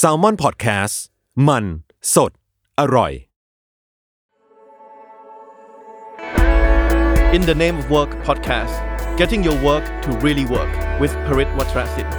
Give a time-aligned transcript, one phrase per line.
[0.00, 0.94] s a l ม o n PODCAST
[1.48, 1.64] มัน
[2.14, 2.32] สด
[2.80, 3.12] อร่อย
[7.36, 8.74] In the Name of Work podcast,
[9.20, 12.10] getting your work to really work with Parit Watrasin.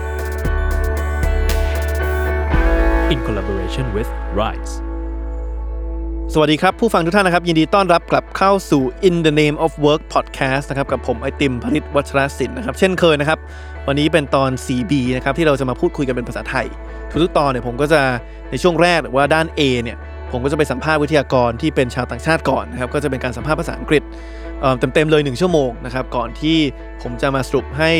[3.14, 4.74] in collaboration with Rise
[6.34, 13.40] สวัสดีครับ ผู้ฟังทุกท่านนะครับ ยินดีต้อนรับกลับเข้าสู่ In the Name of Work podcast นะครับ กับผมไอติมพริตวัชรศิลป์นะครับ เช่นเคยนะครับ
[13.88, 16.68] วันนี้เป็นตอน 4B นะครับที่เราจะมาพูดคุยกันเป็นภาษาไทย
[17.24, 18.02] ทุกๆตอนเนี่ยผมก็จะ
[18.52, 19.98] ในช่วงแรกหรือว่าด้าน A เนี่ย
[20.32, 24.04] ผมก็จะไปสัมภาษณ์วิทยากรที่เป็นชาวต่างชาติก่อนนะครับก็จะเป็นการสัมภาษณ์ภาษาอังกฤษ
[24.62, 26.58] เอ่อเต็มๆเลย 1 ชั่วโมงนะครับก่อนที่
[27.02, 27.92] ผมจะมาสรุปให้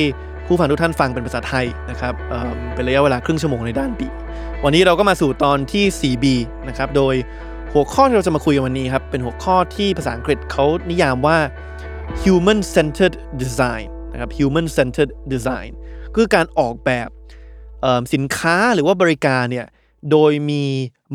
[0.48, 4.02] ผู้ฟังทุกท่านฟังเป็นภาษาไทยนะครับเเป็นระยะเวลาครึ่งชั่วโมงในด้าน B
[4.64, 6.26] วันนี้เราก็มาสู่ตอนที่ 4B
[6.68, 7.16] นะครับโดย
[7.74, 11.38] หัวข้อที่เราจะมาคุยกันวันนี้ครับเป็นหัวข้อที่ภาษาอังกฤษเขานิยามว่า
[12.24, 15.72] human centered design นะครับ human centered design
[16.16, 17.10] คือการออกแบบ
[17.82, 19.68] เอิ่มสินค้าหรือว่าบริการเนี่ย
[20.12, 20.64] โดยมี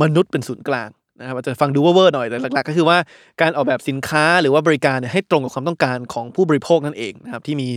[0.02, 0.88] มนุษย์เป็นศูนย์กลาง
[1.21, 2.99] นะครับอาจจะฟังดูเวอร์ๆหน่อยแต่หลักๆ ก็คือว่า
[3.41, 7.69] การออกแบบสินค้าหรือว่าบริการเนี่ยให้ตรงกับความต้องการของผู้บริโภคนั่นเองนะครับที่มี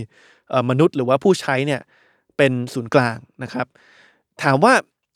[0.50, 1.80] เอ่อมนุษย์หรือว่าผู้ใช้เนี่ย
[2.36, 3.66] เป็นศูนย์กลางนะครับ
[4.42, 4.72] ถามว่า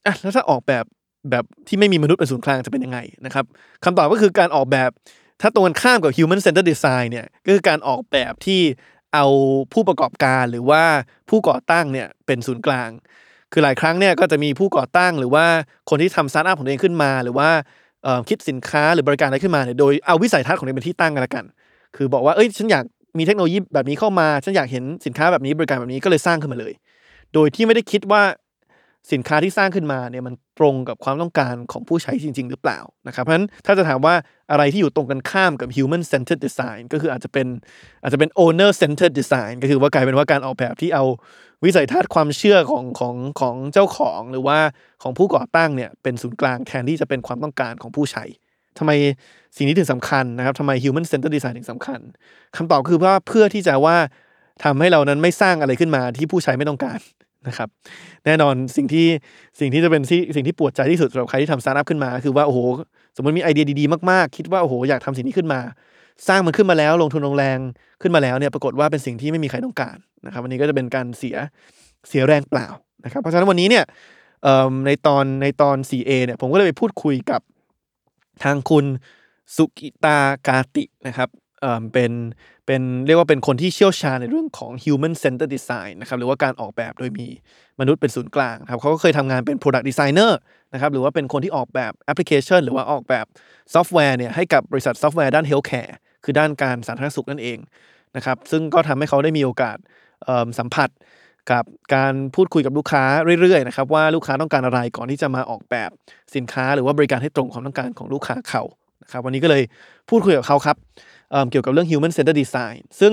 [0.06, 0.84] อะแล้วถ้าออกแบบ
[1.30, 3.44] แบบที่ไม่มีมนุษย์เป็นศูนย์กลางจะเป็นยังไงนะครับ
[3.84, 4.90] คำตอบก็คือการออกแบบ
[5.40, 8.60] ถ้าตรงกันข้ามกับ human centered design เนี่ยก็คือการออกแบบที่
[9.16, 9.26] เอา
[9.72, 10.82] ผู้ประกอบการหรือว่า
[11.30, 12.90] ผู้ก่อตั้งเนี่ยเป็นศูนย์กลาง
[13.52, 15.46] คือหลายครั้งเนี่ยก็จะมีผู้ก่อตั้ง หรือว่า
[15.90, 17.48] คนที่ทำสตาร์ทอัพของตัวเองขึ้นมา หรือว่า
[18.28, 21.44] คิดสินค้าหรือบริการอะไรขึ้นมาเนี่ยโดยเอาวิสัยทัศน์ของตัวเองเป็นที่ตั้งกันละกัน
[21.96, 22.84] คือบอกว่าเอ้ยฉันอยาก
[23.18, 26.72] มีเทคโนโลยีแบบนี้เข้ามาฉันอยากเห็นสินค้าแบบนี้บริการแบบนี้ก็เลยสร้างขึ้นมาเลย
[27.34, 28.22] โดยที่ไม่ได้คิดว่า
[29.12, 34.14] สินค้าที่สร้างขึ้นมาเนี่ยมันตรงกับความต้องการของผู้ใช้จริง ๆ หรือเปล่านะครับเพราะฉะนั้นถ้าจะถามว่า
[34.50, 37.46] อะไรที่อยู่ตรงกันข้ามกับ human centered design ก็คืออาจจะเป็น
[38.02, 41.04] อาจจะเป็น owner centered design ก็คือว่ากลายเป็นว่าการออกแบบที่เอา
[41.64, 44.58] วิสัยทัศน์ความเชื่อของของของเจ้าของหรือว่า
[45.02, 48.24] ของผู้ก่อตั้งเนี่ยเป็นศูนย์กลางแทนที่จะเป็นความต้องการของผู้ใช้
[48.78, 48.92] ทำไม
[49.56, 52.00] สิ่งนี้ถึงสำคัญนะครับทำไม human centered design ถึงสำคัญ
[52.56, 53.96] คำตอบคือว่าเพื่อที่จะว่า
[54.64, 57.00] ทำให้เรานั้นไม่สร้างอะไรขึ้นมาที่ผู้ใช้ไม่ต้องการ
[57.48, 57.68] นะครับ
[58.24, 59.06] แน่นอนสิ่งที่
[59.60, 62.58] สิ่งที่จะเป็นที่สิ่งที่ปวดใจที่สุดสำหรับใครที่ทำสตาร์ทอัพขึ้นมา คือว่าโอ้โห
[63.16, 65.60] สมมติมีไอเดียดีๆมากๆ คิดว่าโอ้โหอยากทำสิ่งนี้ขึ้นมา
[66.28, 67.58] สร้างมันขึ้นมาแล้วลงทุนลงแรง
[68.02, 71.36] ขึ้นมาแล้วเนี่ยปรากฏว่าเป็นสิ่งที่ไม่มีใครต้องการนะครับวันนี้ก็จะเป็นการเสีย
[72.08, 72.66] เสียแรงเปล่า
[73.04, 73.84] นะครับเพราะฉะนั้นวันนี้เนี่ย
[74.86, 77.40] ในตอนในตอน 4A เนี่ยผมก็เลยไปพูดคุยกับ
[78.44, 78.84] ทางคุณ
[79.56, 81.28] สุกิตากาตินะครับ
[81.60, 82.12] เอ่อเป็น
[82.66, 87.26] เป็นเรียกว่าเป็นคนที่เชี่ยวชาญในเรื่องของ human center design นะครับหรือว่าการออกแบบโดยมี
[87.80, 90.32] มนุษย์เป็นศูนย์กลางครับเขาก็เคยทำงานเป็น product designer
[90.72, 93.26] นะครับหรือว่าเป็นคนที่ออกแบบแอปพลิเคชัน หรือว่าออกแบบ
[93.74, 95.92] ซอฟต์แวร์เนี่ยให้กับบริษัทซอฟต์แวร์ด้าน healthcare
[96.24, 97.58] คือด้านการสาธารณสุขนั่นเอง
[98.16, 99.76] นะครับซึ่งก็ทำให้เขาได้มีโอกาส
[100.58, 100.90] สัมผัส
[101.52, 103.04] กับการพูดคุยกับลูกค้า
[103.40, 105.90] เรื่อยๆนะครับว่าลูกค้าต้องการอะไรก่อนที่จะมาออกแบบ
[106.34, 108.62] สินค้า หรือว่าบริการให้ตรงความต้องการของลูกค้าเขา
[109.02, 109.62] นะครับวันนี้ก็เลย
[110.10, 110.76] พูดคุยกับเขาครับ
[111.50, 113.12] เกี่ยวกับเรื่อง human centered design ซึ่ง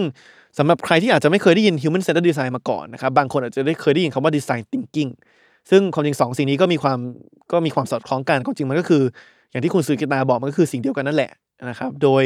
[0.58, 5.12] สำหรับใครที่อาจจะไม่เคยได้ยิน human centered design มาก่อนนะครับ บางคนอาจจะได้เคยได้ยินคำว่า design thinking
[5.70, 7.00] ซึ่งความจริงสองสิ่งนี้ก็มีความ
[7.52, 9.04] ก็มีความสอดคล้องกันความจริงมันก็คือ
[9.52, 11.32] อย่างที่คุณสุกิตาบอกมันก็คือสิ่งเดียวกันนั่นแหละ
[11.70, 12.24] นะครับ โดย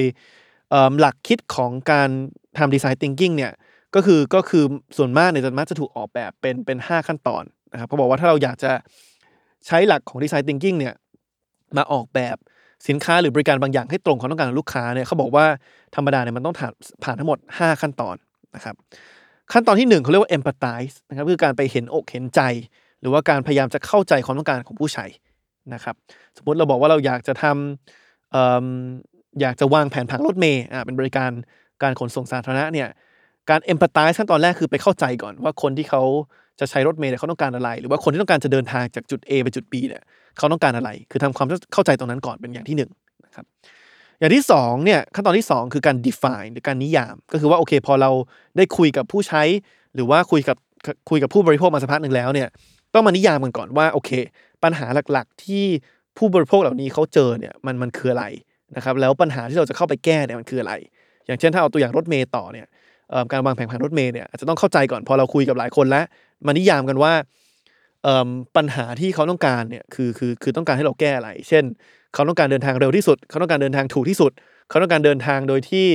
[1.00, 2.10] หลักคิดของการ
[2.58, 3.52] ทำ design thinking เนี่ย
[3.96, 4.64] ก็คือก็คือ
[4.98, 8.72] ส่วนมากเนี่ยจะมักจะถูกออกแบบเป็นเป็นห้าขั้นตอนนะครับเขาบอกว่าถ้าเราอยากจะ
[9.68, 10.94] ใช้หลักของดีไซน์ thinking เนี่ย
[11.78, 12.38] มาออกแบบ
[12.88, 15.46] สินค้าหรือบริการบางอย่างให้ตรงความต้องการของลูกค้าเนี่ยเขาบอกว่า
[15.96, 16.74] ธรรมดาเนี่ยมันต้องผ่าน
[17.04, 18.16] ผ่านทั้งหมด 5 ขั้นตอน
[18.56, 18.76] นะครับ
[19.54, 22.42] ขั้นตอนที่หนึ่งเขาเรียกว่า empathize นะครับคือการไปเห็นอกเห็นใจ
[23.02, 25.06] หรือว่าการพยายามจะเข้าใจความต้องการของผู้ใช้
[25.74, 25.96] นะครับ
[26.38, 28.38] สมมติเราบอกว่าเราอยากจะทำอ
[29.42, 31.32] อยากจะวางแผนผังรถเมย์อ่าเป็นบริการ
[31.84, 32.88] การขนส่งสาธารณะเนี่ย
[33.50, 36.04] การ empathize ขั้นตอนแรกคือไปเข้าใจก่อนว่าคนที่เขา
[36.60, 40.04] จะใช้รถเมล์เนี่ยเขาต้องการอะไร หรือว่าคนที่ต้องการจะเดินทางจากจุด A ไปจุด B เนี่ย
[40.38, 42.92] เขาต้องการอะไร คือทำความเข้าใจตรงนั้นก่อนเป็นอย่างที่หนึ่ง
[43.26, 43.46] นะครับ
[44.20, 48.12] อย่างที่สองเนี่ยขั้นตอนที่สองคือการ define หรือการนิยาม ก็คือว่าโอเค พอเรา
[48.58, 49.44] ได้คุยกับผู้ใช้
[49.96, 50.58] หรือว่าคุยกับ
[51.10, 52.48] คุยกับผู้บริโภคมาสักพักหนึ่งแล้วเนี่ย
[52.94, 54.12] ต้องมานิยามกันก่อนว่าโอเค
[54.64, 55.66] ปัญหาหลักๆ ที่
[56.18, 58.26] ผู้บริโภคเหล่านี้เขาเจอเนี่ยมันมันคืออะไร
[58.76, 60.74] นะครับแล้วปัญหาที่เราจะเข้าไปแก้เนี่ยมันคืออะไร
[61.26, 62.68] อย่างเช่นถ้าเอาตัวอย่างรถเมล์ต่อเนี่ย
[63.32, 66.06] การวางแผนผังรถเมล์เนี่ยอาจจะต้องเข้าใจก่อนพอเราคุยกับหลายคนแล้ว
[66.48, 67.14] มานิยามกันว่า
[68.56, 71.64] ปัญหาที่เขาต้องการเนี่ยคือคือคือต้องการให้เราแก้อะไร เช่น
[72.14, 74.32] เขาต้องการเดินทางเร็วที่สุด เขาต้องการเดินทางถูกที่สุด
[74.70, 75.86] เขาต้องการเดินทางโดยที่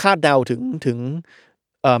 [0.00, 0.98] คาดเดาถึงถึง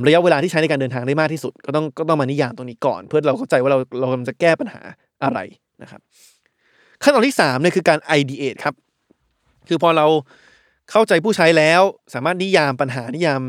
[0.06, 4.80] ระยะเวลาที่ใช้ในการเดินทางได้มากที่สุด ก็ต้องก็ต้องมานิยามตรงนี้ก่อน เพื่อเราเข้าใจว่าเราเรากำลังจะแก้ปัญหา
[5.22, 5.38] อะไร
[5.82, 6.00] นะครับ
[7.02, 8.74] ขั้นตอนที่สามเนี่ยคือการ ideate ครับ
[9.68, 10.06] คือพอเรา
[10.90, 11.82] เข้าใจผู้ใช้แล้ว
[12.14, 13.42] สามารถนิยามปัญหานิยาม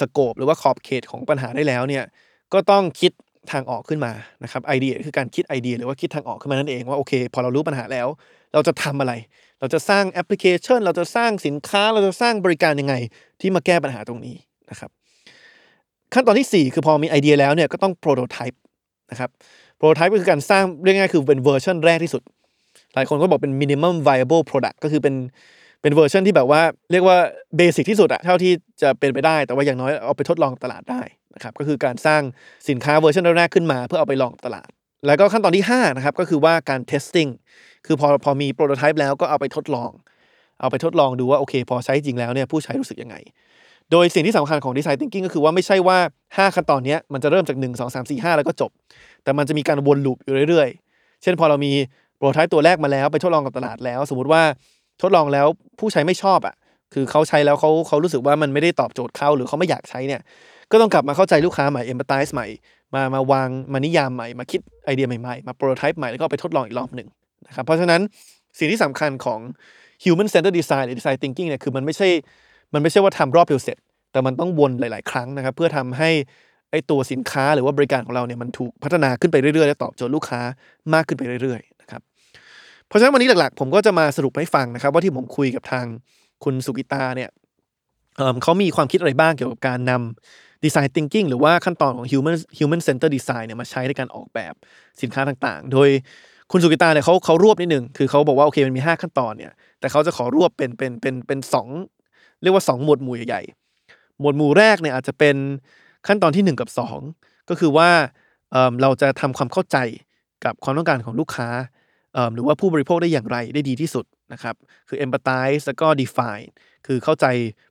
[0.00, 2.04] สโคปหรือว่าขอบเขตของปัญหาได้แล้วเนี่ย
[2.52, 3.12] ก็ต้องคิด
[3.52, 4.12] ทางออกขึ้นมา
[4.44, 8.08] นะครับไอเดียคือการคิดไอเดียหรือว่าคิดทางออกขึ้นมานั่นเองว่าโอเค พอเรารู้ปัญหาแล้ว
[8.52, 9.12] เราจะทำอะไร
[9.60, 12.94] เราจะสร้างแอปพลิเคชัน เราจะสร้างสินค้าเราจะสร้างบริการยังไง
[13.40, 14.36] ที่มาแก้ปัญหาตรงนี้
[14.70, 14.90] นะครับ
[16.14, 18.60] ขั้นตอนที่ 4 คือพอมีไอเดียแล้วเนี่ยก็ต้อง prototype
[19.10, 19.30] นะครับ
[19.76, 22.22] prototype ก็คือการสร้างเรียกง่ายๆคือเป็นเวอร์ชันแรกที่สุด
[22.94, 25.14] หลายคนก็บอกเป็น minimum viable product ก็คือเป็น
[25.82, 27.16] เป็นเวอร์ชันที่แบบว่าเรียกว่า
[27.56, 28.52] basic ที่สุดอะเท่าที่
[28.82, 31.02] จะเป็นไปได้ แต่ว่าอย่างน้อยเอาไปทดลองตลาดได้
[31.34, 32.22] นะครับก็คือการสร้าง
[32.68, 34.68] สินค้าเวอร์ชันแรกขึ้นมา เพื่อเอาไปลองตลาด
[35.06, 37.30] แล้วก็ขั้นตอนที่5นะครับก็คือว่าการ testing
[37.86, 39.90] คือพอพอมี prototype แล้วก็เอาไปทดลอง
[40.60, 43.16] เอาไปทดลองดูว่าโอเค พอใช้จริงแล้วเนี่ยผู้ใช้รู้สึกยังไง
[43.90, 45.98] โดยสิ่งที่สำคัญของ Design Thinking ก็คือว่าไม่ใช่ว่า
[46.28, 48.70] 5 ขั้นตอนนี้มันจะเริ่มจาก 1 2 3 4 5 แล้วก็จบ
[49.22, 51.72] แต่มันจะมีการวนลูปอยู่เรื่อยๆ เช่นพอเรามี
[52.16, 54.42] โปรโตไทป์ตัวแรกมาแล้วไปทดลองกับตลาดแล้ว สมมุติว่า
[55.02, 55.46] ทดลองแล้ว
[55.78, 56.54] ผู้ใช้ไม่ชอบอะ
[56.94, 60.20] คือเขาใช้แล้วเขาเขารู้สึกว่ามันไม่ได้ตอบโจทย์เขาหรือเขาไม่อยากใช้เนี่ย
[60.72, 62.46] ก็ต้องกลับมาเข้าใจลูกค้าใหม่ empathize ใหม่
[62.94, 67.08] มามาวางมานิยามใหม่มาคิดไอเดียใหม่ๆ มาโปรโตไทป์ใหม่แล้วก็ไปทดลองอีกรอบหนึ่ง
[67.46, 68.00] นะครับเพราะฉะนั้น
[68.58, 69.40] สิ่งที่สำคัญของ
[70.04, 72.08] human centered design หรือ design thinking เนี่ยคือมันไม่ใช่
[72.74, 73.76] มันไม่ใช่ว่าทำรอบเดียวเสร็จ
[74.12, 76.10] แต่มันต้องวนหลาย ๆ ครั้งนะครับ เพื่อทำให้
[76.70, 80.40] ไอตัวสินค้าหรือว่าบริการของเราเนี่ยมันถูกพัฒนาขึ้นไปเรื่อยๆและตอบโจทย์ลูกค้า
[80.94, 82.00] มากขึ้นไปเรื่อยๆนะครับ
[82.88, 85.86] เพราะฉะนั้นวันนี้หลักๆ ผมก็จะมาสรุปให้ฟังนะครับ ว่าที่ผมคุยกับทาง
[86.44, 87.30] คุณสุกิตาเนี่ย
[88.16, 94.54] เเขามีความคิดอะไรบ้างเกี่ยวกับการนำ design thinking หรือว่าขั้นตอนของ human human center design เนี่ยมาใช้ในการออกแบบ
[95.02, 95.88] สินค้าต่างๆ โดย
[96.50, 101.68] คุณสุกิตาเนี่ยเขาเขารวบนิดหนึ่งคือเขาบอกว่าโอเคมันมี 5 ขั้นตอนเนี่ยแต่เขาจะขอรวบเป็นเป็นเป็นเป็นสอง
[102.42, 103.42] เรียกว่า 2 หมวดหมู่ใหญ่
[104.20, 105.36] หมวดหมู่แรกเนี่ยอาจจะเป็น
[106.06, 106.68] ขั้นตอนที่ 1 กับ
[107.10, 107.88] 2 ก็คือว่า
[108.52, 109.76] เอิ่มเราจะทำความเข้าใจ
[110.44, 111.48] กับความต้องการของลูกค้า
[112.14, 114.54] เอิ่มหรือว่าผู้บริโภคได้อย่างไรได้ดีที่สุด นะครับ
[114.88, 116.48] คือ empathize แล้วก็ define
[116.86, 117.26] คือเข้าใจ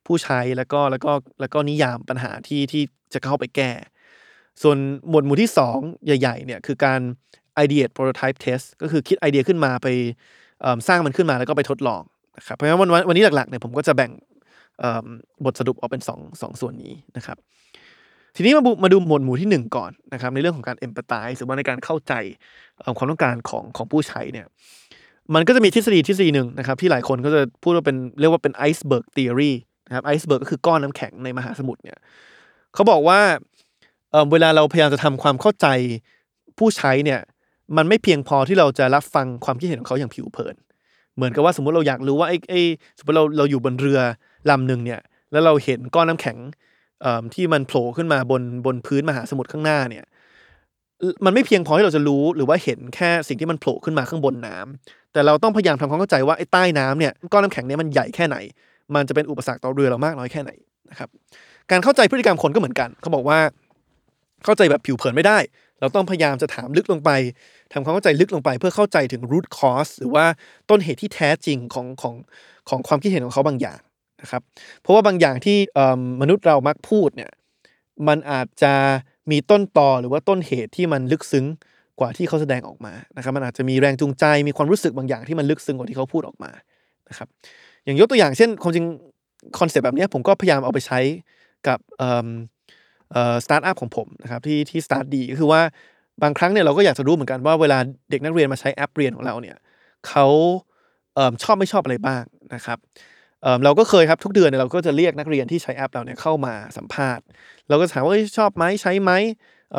[0.05, 1.11] ผู้ใช้แล้วก็แล้วก็
[1.41, 2.83] แล้วก็นิยามปัญหาที่ที่
[3.13, 3.71] จะเข้าไปแก้
[4.61, 4.77] ส่วน
[5.09, 6.99] หมวดหมู่ที่ 2 ใหญ่ ๆ เนี่ยคือการ
[7.63, 9.87] ideate prototype test ก็คือคิดไอเดียขึ้นมาไป
[10.87, 12.01] สร้างมันขึ้นมาแล้วก็ไปทดลอง
[12.37, 14.11] นะครับเพราะฉะนั้นวันวันนี้หลักๆเนี่ยผมก็จะแบ่ง
[15.45, 16.17] บทสรุปออกเป็น2
[16.49, 17.37] งส่วนนี้นะครับ
[18.35, 22.13] ทีนี้มาบุมาดูหมวดหมู่ที่ 1 ก่อนนะครับในเรื่องของการ empathize หรือว่าในการเข้าใจ
[22.97, 24.47] ความต้องการของของผู้ใช้เนี่ย
[25.35, 29.53] มันก็จะมีทฤษฎีทฤษฎีหนึ่งนะครับที่หลายคนก็จะพูดว่าเป็นเรียกว่าเป็น iceberg theory
[29.87, 31.97] นะครับ iceberg ก็คือก้อนน้ำแข็งในมหาสมุทรเนี่ย
[32.73, 33.19] เขาบอกว่า
[34.11, 35.67] เออเวลาเราพยายามจะทำความเข้าใจ
[36.57, 37.19] ผู้ใช้เนี่ย
[37.77, 40.55] มันไม่เพียงพอที่เราจะรับฟังความคิดเห็นของเขาอย่างผิวเผิน
[41.15, 42.61] เหมือนกับว่าสมมติเราอยากรู้ว่าไอ้ไอ้
[42.97, 43.99] สมมติเราเราอยู่บนเรือ
[44.49, 45.01] ลำหนึ่งเนี่ย
[45.31, 46.37] แล้วเราเห็นก้อนน้ำแข็ง
[47.01, 50.05] เอ่อที่มันโผล่ขึ้นมาบนบนพื้นมหาสมุทรข้างหน้าเนี่ย
[51.25, 58.37] มันไม่เพียงพอที่เราจะรู้หรือว่าเห็นแค่สิ่งที่มันโผล่ขึ้นมาข้างบนน้ำแต่เราต้องพยายามทำความเข้าใจว่าไอ้ใต้น้ำเนี่ยก้อนน้ำแข็งเนี่ยมันใหญ่แค่ไหน
[58.95, 60.51] มันจะเป็นอุปสรรคต่อเรือเรามากน้อยแค่ไหน
[60.89, 61.09] นะครับ
[61.71, 63.39] การเข้าใจพฤติกรรมคนก็เหมือนกัน เขาบอกว่า
[64.45, 65.37] เข้าใจแบบผิวเผินไม่ได้
[65.79, 67.09] เราต้องพยายามจะถามลึกลงไป
[67.73, 70.25] ทำความเข้าใจลึกลงไป เพื่อเข้าใจถึง root cause หรือว่า
[70.69, 72.13] ต้นเหตุที่แท้จริงของของ
[72.69, 73.79] ของความคิดเห็นของเขาบางอย่าง
[74.21, 74.41] นะครับ
[74.81, 77.31] เพราะว่าบางอย่างที่เอิ่มมนุษย์เรามักพูดเนี่ย
[78.07, 78.73] มันอาจจะ
[79.31, 81.45] มีต้นตอหรือว่าต้นเหตุที่มันลึกซึ้ง
[81.99, 86.51] กว่าที่เขาแสดงออกมานะครับ มันอาจจะมีแรงจูงใจมีความรู้สึกบางอย่างที่มันลึกซึ้งกว่าที่เขาพูดออกมา
[87.09, 87.27] นะครับ
[87.85, 88.85] อย่างยกตัวอย่างเช่นความจริง
[89.59, 90.99] concept แบบนี้ผมก็พยายามเอาไปใช้
[91.67, 91.79] กับ
[93.45, 95.61] สตาร์ทอัพของผมนะครับที่ที่ StartDee ก็คือว่า
[96.23, 97.77] บางครั้งเนี่ยเราก็อยากจะรู้เหมือนกันว่าเวลา
[98.11, 99.57] เด็กนักเรียนมาใช้แอปเรียนของเราเนี่ย
[100.07, 100.25] เขา
[101.15, 102.23] เออชอบไม่ชอบอะไรบ้าง
[102.55, 102.77] นะครับ
[103.63, 107.23] เราก็เคยครับทุกเดือนเนี่ยเราก็จะเรียกนักเรียนที่ใช้แอปเราเนี่ยเข้ามาสัมภาษณ์
[107.69, 109.11] เราก็ถามว่าชอบไหมใช้ไหม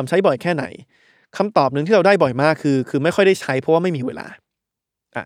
[0.09, 0.65] ใช้บ่อยแค่ไหน
[1.37, 4.27] คำตอบหนึ่งที่เราได้บ่อยมากคือ คือไม่ค่อยได้ใช้เพราะว่าไม่มีเวลา
[5.15, 5.23] อ่า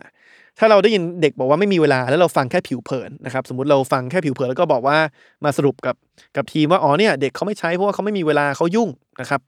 [0.58, 4.98] ถ้าเราได้ยินเด็กบอกว่าไม่มีเวลาแล้วเราฟังแค่ผิวเผินนะครับสมมติเราฟังแค่ผิวเผินแล้วก็บอกว่า
[5.44, 5.96] มาสรุปกับ
[6.36, 8.88] กับทีมว่าอ๋อเนี่ยเด็กเขาไม่ใช้เพราะว่าเขาไม่มีเวลาเขายุ่ง
[9.20, 9.40] นะครับ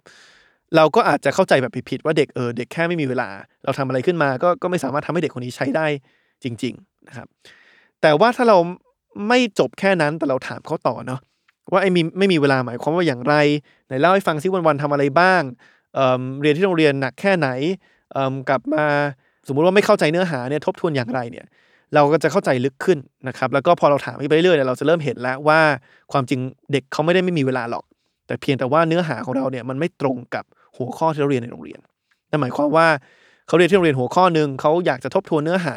[0.76, 3.28] เราก็อาจจะเข้าใจแบบผิดๆว่าเด็กเออเด็กแค่ไม่มีเวลา
[3.64, 5.86] เราทำอะไรขึ้นมาก็ก็ไม่สามารถทำให้เด็กคนนี้ใช้ได้
[6.44, 7.28] จริง ๆ นะครับ
[8.02, 8.58] แต่ว่าถ้าเรา
[9.28, 11.20] ไม่จบแค่นั้นแต่เราถามเขาต่อเนาะ
[11.72, 13.34] ว่าไอ้มีไม่มีเวลาหมายความว่าอย่างไร
[13.86, 15.42] ไหนเล่าให้ฟังซิวันๆทำอะไรบ้าง
[15.94, 17.48] เเรียนที่โรงเรียนหนักแค่ไหน
[18.48, 18.84] กลับมา
[19.46, 21.46] สมมุติว่าไม่เข้าใจเนื้อหาเนี่ยทบทวนอย่างไรเนี่ย
[21.94, 25.60] เราก็จะเข้าใจลึกขึ้นนะครับแล้วก็พอเราถามไปเรื่อยๆเนี่ยเราจะเริ่มเห็นแล้วว่า
[26.12, 26.40] ความจริง
[26.72, 27.84] เด็กเขาไม่ได้ไม่มีเวลาหรอก
[28.26, 30.44] แต่เพียงแต่ว่าเนื้อหาของเราเนี่ยมันไม่ตรงกับ
[30.76, 31.80] หัวข้อที่เราเรียนในโรงเรียน
[32.30, 32.88] นั่นหมายความว่า
[33.48, 35.74] เขาเรียนที่โรงเรียนหัวข้อหนึ่งเขาอยากจะทบทวนเนื้อหา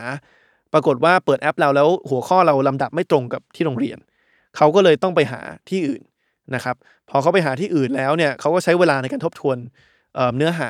[0.73, 3.97] ปรากฏว่าเปิดแอปเราแล้วหัวข้อเราลำดับไม่ตรงกับที่โรงเรียน
[4.57, 6.01] เขาก็เลยต้องไปหาที่อื่น
[6.55, 6.75] นะครับ
[7.09, 9.57] พอเขาไปหาที่อื่นแล้วเนี่ยเขาก็ใช้เวลาในการทบทวน
[10.15, 10.69] เเนื้อหา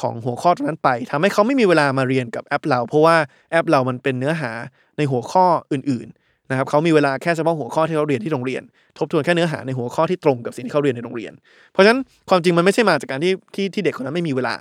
[0.00, 3.16] ของหัวข้อตรงนั้นไปทำให้เขาไม่มีเวลามาเรียนกับแอปเรา เพราะว่า
[3.50, 4.50] แอปเรามันเป็นเนื้อหา
[4.98, 8.62] ในหัวข้ออื่นๆนะครับเขามีเวลาแค่เฉพาะหัวข้อที่เขาเรียนที่โรงเรียน
[8.98, 11.32] ทบทวนแค่เนื้อหาในหัวข้อที่ตรงกับสิ่งที่เขาเรียนในโรงเรียน
[11.72, 12.00] เพราะฉะนั้น
[12.30, 14.54] ความจริงมันไม่ใช่มาจากการที่ที่ที่เด็กคนนั้นไม่มีเวลา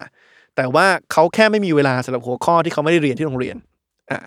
[0.56, 3.56] แต่ว่าเขาแค่ไม่มีเวลาสำหรับหัวข้อที่เขาไม่ได้เรียนที่โรงเรียน
[4.12, 4.20] อ่า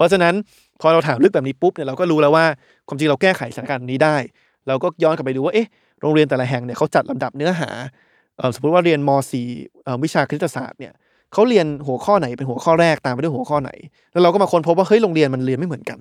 [0.00, 0.34] เพราะฉะนั้น
[0.80, 2.44] พอเราถามลึกแบบนี้ปุ๊บเนี่ยเราก็รู้แล้วว่า
[2.88, 4.16] ความจริงเราแก้ไขสถานการณ์นี้ได้
[4.68, 5.68] เราก็ย้อนกลับไปดูว่าเอ๊ะ
[6.00, 7.70] โรงเรียนแต่ละแห่งเนี่ยเขาจัดลำดับเนื้อหา
[8.54, 9.10] สมมติว่าเรียนม
[9.56, 10.92] .4 วิชาคณิตศาสตร์เนี่ย
[11.32, 13.70] เขาเรียนหัวข้อไหนเป็นหัวข้อแรกตามไปด้วยหัวข้อไหน
[14.12, 15.98] แล้วเราก็มาค้นพบว่าเฮ้ยโรงเรียนมันเรียนไม่เหมือนกัน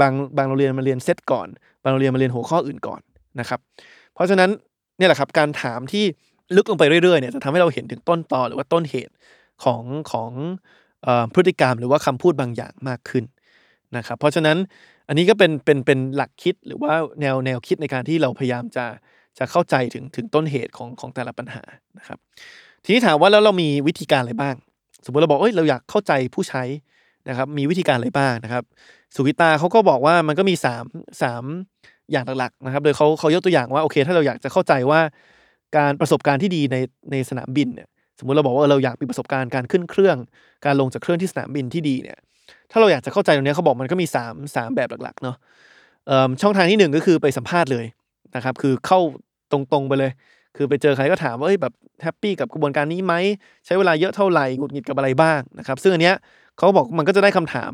[0.00, 1.48] บางบางโรงเรียนมันเรียนเซตก่อน
[1.82, 3.00] บางโรงเรียนมันเรียนหัวข้ออื่นก่อน
[3.40, 3.60] นะครับ
[4.14, 4.50] เพราะฉะนั้น
[4.98, 6.04] เนี่ยแหละครับการถามที่
[6.56, 9.12] ลึกลงไปเรื่อยๆเนี่ยจะทำให้เราเห็นถึงต้นตอหรือว่าต้นเหตุ
[9.64, 10.30] ของของ
[11.34, 13.24] พฤติกรรมหรือว่าคำพูดบางอย่างมากขึ้น
[13.96, 14.56] นะครับ เพราะฉะนั้น
[15.08, 18.84] อันนี้ก็เป็นเป็นเป็นหลักคิดหรือว่าแนวแนวคิดในการที่เราพยายามจะ
[19.38, 21.62] จะเข้าใจถึงถึงต้นเหตุของของแต่ละปัญหา
[21.98, 22.18] นะครับ
[22.84, 24.54] ทีนี้ถามว่าแล้วเรามีวิธีการอะไรบ้าง
[25.04, 26.62] สมมติเราบอกเอ้ยเราอยากเข้าใจผู้ใช้
[27.28, 28.64] นะครับ มีวิธีการอะไรบ้างนะครับ
[29.14, 30.84] สุวิตาเขาก็บอกว่ามันก็มีสาม
[31.22, 31.44] สาม
[32.12, 35.00] อย่างหลักๆนะครับ โดยเขาเขายกตัวอย่างว่าโอเค ถ้าเราอยากจะเข้าใจว่า
[35.76, 36.76] การประสบการณ์ที่ดีใน
[37.10, 40.16] ในสนามบินเนี่ย สมมุติเราบอกว่าเราอยากมีประสบการณ์การขึ้นเครื่อง
[40.64, 42.18] การลงจากเครื่องที่สนามบินที่ดีเนี่ย
[42.70, 45.36] ถ้าเราอยากจะเข้าใจตรงนี้เขาบอกมันก็มีสามสามแบบหลักๆเนาะ
[46.42, 47.86] ช่องทางที่หนึ่งก็คือไปสัมภาษณ์เลย
[48.36, 48.98] นะครับคือเข้า
[49.52, 50.12] ตรงๆไปเลย
[50.56, 53.14] คือไปเจอใครก็ถามว่าเอ้ยแบบแฮปปี้กับกระบวนการนี้ไหม
[53.66, 56.16] ใช้เวลาเยอะเท่าไหร่หงุดหงิดกับอะไรบ้างนะครับ ซึ่งอันเนี้ย
[56.56, 57.72] เขาบอกมันก็จะได้คำถาม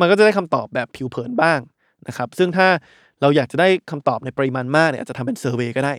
[0.00, 1.60] มันก็จะได้คำตอบแบบผิวเผินบ้าง
[2.08, 2.68] นะครับ ซึ่งถ้า
[3.20, 5.94] เราอยากจะได้คำตอบในปริมาณมากเนี่ยอาจจะทำเป็น survey ก็ได้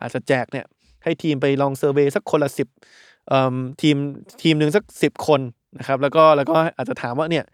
[0.00, 0.66] อาจจะแจกเนี่ย
[1.04, 2.68] ให้ทีมไปลอง survey สักคนละสิบ
[3.80, 3.96] ทีม
[4.42, 5.40] ทีมหนึ่งสักสิบคน
[5.78, 7.44] นะครับแล้วก็แล้วก็อาจจะถามว่าเนี่ย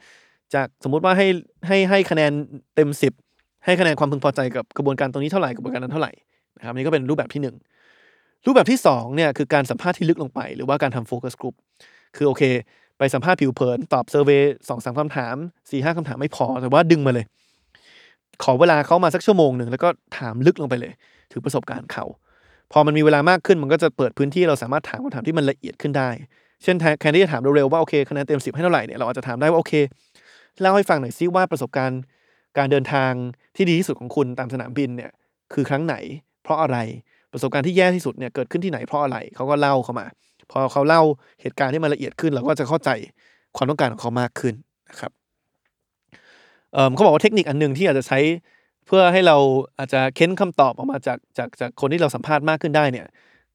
[0.54, 1.26] จากสมมุติว่าให้
[1.66, 2.32] ให้ให้คะแนน
[2.74, 3.12] เต็มสิบ
[3.64, 6.12] ให้คะแนนความพึงพอใจกับกระบวนการตรงนี้เท่าไหร่กระบวนการนั้นเท่าไหร่
[6.58, 7.56] นะครับนี่ก็เป็นรูปแบบที่หนึ่ง
[8.46, 11.54] รูปแบบที่2เนี่ยคือการสัมภาษณ์ที่ลึกลงไป หรือว่าการทำ focus group
[12.16, 12.42] คือโอเค
[12.98, 15.36] ไปสัมภาษณ์ผิวเผิน ตอบ surveyสองสามคำถาม
[15.70, 17.24] สี่ห้าคำถามไม่พอ แต่ว่าดึงมาเลย
[18.42, 19.88] ขอเวลาเขามาสักชั่วโมงหนึ่งแล้วก็
[20.18, 20.92] ถามลึกลงไปเลย
[21.32, 22.04] ถึงประสบการณ์เขา
[22.72, 26.10] พอมันมีเวลามากขึ้นมันก็จะเปิดพื้นที่เราสามารถถามคำถามที่มันละเอียดขึ้นได้
[26.62, 29.74] เช่นแทนที่จะถามเร็วๆว่าโอเคคะแนนเต็มสิบให้เท่าไหร่เนี่ยเราอาจจะถามได้ว่าโอเค
[30.60, 32.00] เล่าให้ฟังหน่อยซิว่าประสบการณ์
[32.58, 33.12] การเดินทาง
[33.56, 35.10] ที่ดีที่สุดของคุณตามสนามบินเนี่ย
[35.52, 35.94] คือครั้งไหน
[36.42, 36.78] เพราะอะไร
[37.32, 40.06] ประสบการณ์ที่แย่ที่สุดเนี่ยเกิดขึ้นที่ไหนเพราะอะไรเขาก็เล่าเข้ามา
[40.50, 41.02] พอเขาเล่า
[41.40, 42.90] เหตุการณ์ที่มันละเอียดขึ้นเราก็จะเข้าใจ
[43.56, 44.54] ความต้องการของเขามากขึ้น
[44.90, 45.12] นะครับ
[46.72, 48.18] เเขาบอกว่าเทคนิคอันหนึ่งที่อาจจะใช้
[48.86, 49.36] เพื่อให้เรา
[49.78, 53.06] อาจจะเค้นคำตอบออกมาจากจากจากคนที่เราสัมภาษณ์มากขึ้นได้เนี่ย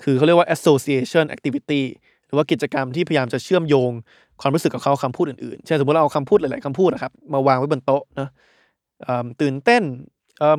[0.03, 1.81] คือเขาเรียกว่า association activity
[2.27, 3.91] หรือว่ากิจกรรมที่พยายามจะเชื่อมโยง
[4.41, 8.29] ความรู้สึกกับเขาคำพูดอื่นๆ เช่นสมมติเราเอาคำพูดหลายๆคำพูดนะครับมาวางไว้บนโต๊ะนะ
[9.41, 9.83] ตื่นเต้น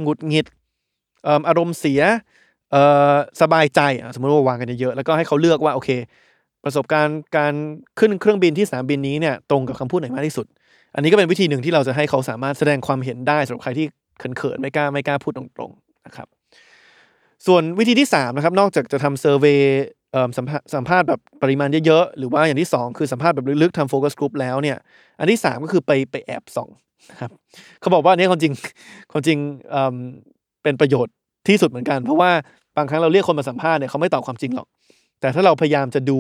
[0.03, 0.47] หงุดหงิด
[1.49, 2.01] อารมณ์เสีย
[3.41, 3.81] สบายใจ
[4.15, 5.91] สมมติว่าวางกันเยอะๆแล้วก็ให้เขาเลือกว่าโอเค
[6.65, 7.55] ประสบการณ์การ
[7.99, 10.47] ขึ้นเครื่องบินที่สนามบินนี้เนี่ยตรงกับคำพูดไหนมากที่สุด
[10.95, 13.87] อันนี้ก็เป็นวิธีหนึ่งที่เราจะให้เขาสามารถแสดงความเห็นได้สำหรับใครที่
[14.19, 16.29] เขินๆไม่กล้าไม่กล้าพูดตรงๆนะครับ
[17.47, 19.61] ส่วนวิธีที่3นะครับนอกจากจะทำเซอร์เวย
[20.37, 24.77] สัมภาสัมภาษณ์แบบปริมาณเยอะๆ หรือว่าอย่างที่ 2 คือสัมภาษณ์แบบลึกๆทำโฟกัสกลุ่มแล้วเนี่ย
[25.19, 26.69] อันที่ 3 ก็คือไปไปแอบส่อง
[27.11, 27.31] นะครับ
[27.81, 28.53] เขาบอกว่าอันนี้ความจริง
[29.13, 29.39] ความจริง
[30.63, 31.15] เป็นประโยชน์
[31.49, 32.31] ที่สุดเหมือนกัน เพราะว่า
[32.77, 34.67] บางครั้งเราเรียกคนมาสัมภาษณ์เนี่ยเขาไม่ตอบความจริงหรอก
[35.21, 36.19] แต่ถ้าเราพยายามจะดู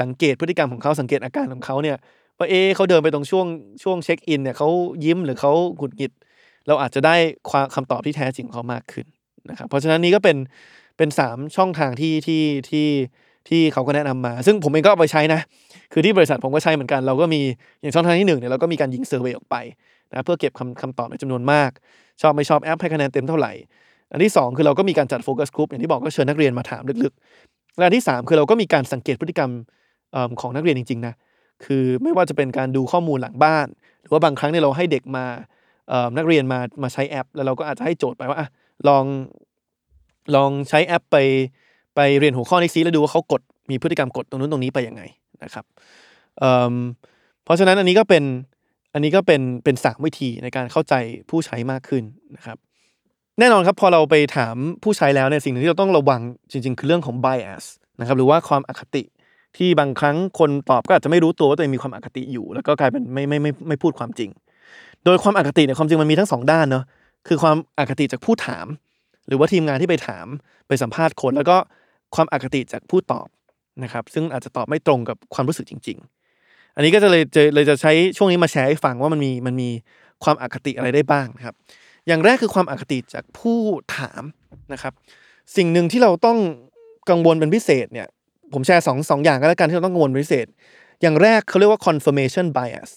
[0.00, 1.96] สังเกตพฤติกรรมของเขาสังเกตอาการของเขาเนี่ย
[2.38, 3.46] ว่าเอ๊เขาเดินไปตรงช่วง
[3.82, 4.68] ช่วงเช็คอินเนี่ยเขา
[5.04, 6.12] ยิ้มหรือเขาหงุดหงิด
[6.66, 7.16] เราอาจจะได้
[7.50, 9.06] ความคำตอบที่แท้จริงของเขามากขึ้น
[9.50, 10.36] นะครับเพราะฉะนั้นนี่ก็เป็น
[10.96, 12.86] เป็นสามช่องทางที่ที่ที่
[13.48, 15.40] ที่เขาก็แนะนำมา ซึ่งผมเองก็เอาไปใช้นะ
[15.92, 17.40] คือที่บริษัทผมก็ใช้เหมือนกัน เราก็มี
[17.80, 19.56] อย่างช่องทางที่หนึ่งเนี่ยเราก็มีการยิงเซอร์เวยออกไป
[20.10, 21.70] นะเพื่อเก็บคำคำตอบในจำนวนมาก
[22.20, 23.52] ชอบไม่ชอบแอปให้คะแนนเต็มเท่าไหร่
[24.12, 29.50] อันที่ 2 คือเราก็มีการจัดโฟกัสกลุ่มอย่างที่บอกก็เชิญนักเรียนมาถามลึกๆและอันที่ 3 คือเราก็มีการสังเกตพฤติกรรม
[30.40, 31.14] ของนักเรียนจริงๆนะ
[31.64, 33.66] คือไม่ว่าจะเป็นการดูข้อมูลหลังบ้าน
[34.00, 35.26] หรือว่าบางครั้งเนี่ยเราให้เด็กมา
[36.16, 38.38] นักเรียนมามาใช้แอป แล้วเราก็อาจจะให้โจทย์ไปว่า
[38.88, 39.04] ลอง
[40.34, 41.16] ลองใช้แอปไป
[41.94, 45.02] ไปเรียนหัวข้อนี้ซิแล้วดูว่าเขากดมีพฤติกรรมกดตรงนู้นตรงนี้ไปยังไง
[45.44, 45.64] นะครับ
[46.38, 48.24] เเพราะฉะนั้นอันนี้ก็เป็น
[48.94, 50.94] อันนี้ก็เป็นเป็นสามวิธีในการเข้าใจ
[51.30, 52.04] ผู้ใช้มากขึ้น
[52.36, 52.56] นะครับ
[53.38, 56.20] แน่นอนครับพอเราไปถามผู้ใช้แล้วเนี่ยสิ่งหนึ่งที่เราต้องระวัง
[56.50, 57.64] จริง ๆ คือเรื่องของ bias
[58.00, 59.02] นะครับหรือว่าความอคติ
[59.56, 64.30] ที่บางครั้งคนตอบก็อาจจะไม่รู้ตัวว่าตัวเองมีความอคติอยู่ แล้วก็กลายเป็นไม่ไม่ไม่ไม่พูดความจริง
[65.04, 66.84] โดยความอคติเนี่ยความจริงมันมีทั้งสองด้านเนาะ
[67.28, 68.66] คือความอคติจากผู้ถาม
[69.28, 70.26] หรือว่าทีมงานที่ไปถาม
[70.68, 71.56] ไปสัมภาษณ์คน แล้วก็
[72.14, 73.28] ความอคติจากผู้ตอบ
[73.82, 75.98] นะครับ ซึ่งอาจจะตอบไม่ตรงกับความรู้สึกจริง
[76.36, 79.70] ๆ อันนี้ก็จะเลยจะเลยจะใช้ช่วงนี้มาแชร์ให้ฟังว่ามันมีมันมี
[80.24, 81.54] ความอคติอะไรได้บ้างนะครับ
[82.06, 83.58] อย่างแรกคือความอคติจากผู้
[83.96, 84.22] ถาม
[84.72, 84.92] นะครับ
[85.56, 86.38] สิ่งหนึ่งที่เราต้อง
[87.10, 88.06] กังวลเป็นพิเศษเนี่ย
[88.52, 90.46] ผมแชร์สองสองอย่างก็แล้วกันที่เราต้องกังวลเป็นพิเศษ
[91.02, 92.90] อย่างแรกเขาเรียกว่า confirmation bias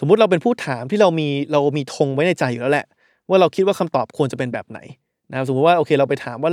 [0.00, 2.86] สมมุติเราเป็นผู้ถามที่เรามีเรามีธงไว้ในใจอยู่แล้วแหละ
[3.28, 4.78] ว่าเราคิดว่าคำตอบควรจะเป็นแบบไหน
[5.30, 6.50] นะครับสมมติว่าโอเคเราไปถามว่า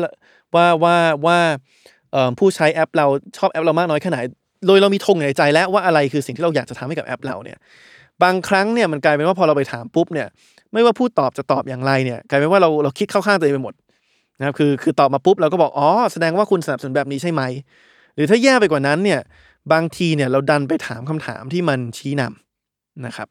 [0.56, 1.38] ว่าว่าว่า
[2.40, 4.20] ผู้ใช้แอปเราชอบแอปเรามากน้อยแค่ไหน
[4.68, 7.58] โดยเรามีธงในใจแล้วว่าอะไรคือสิ่งที่เราอยากจะทำให้กับแอปเราเนี่ย
[8.24, 10.28] บางครั้งเนี่ยมันกลายเป็นว่าพอเราไปถามปุ๊บเนี่ย
[10.74, 13.74] ไม่ว่าผู้ตอบจะตอบอย่างไรเนี่ยกลายเป็นว่าเราเราคิดเข้าข้างตัวเองไปหมด
[14.40, 17.42] นะครับคือคือตอบมาปุ๊บเราก็บอกอ๋อแสดงว่าคุณสนับสนุนแบบนี้ใช่ไหม
[18.16, 19.20] หรือถ้าแย่ไปกว่านั้นเนี่ย
[19.74, 22.45] บางทีเนี่ยเราดันไปถามคำถามที่มันชี้นำ
[23.06, 23.28] นะครับ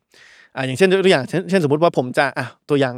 [0.57, 2.95] อ่าอย่างเช่นตัวอย่างเช่นสมมติว่าผมจะอะตัวอย่าง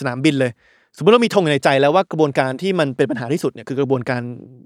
[0.00, 0.50] สนามบินเลย
[0.96, 4.22] สมมติเรามีธงอยู่ในใจแล้วว่ากระบวนการที่มันเป็นปัญหาที่สุดเนี่ยคือกระบวนการ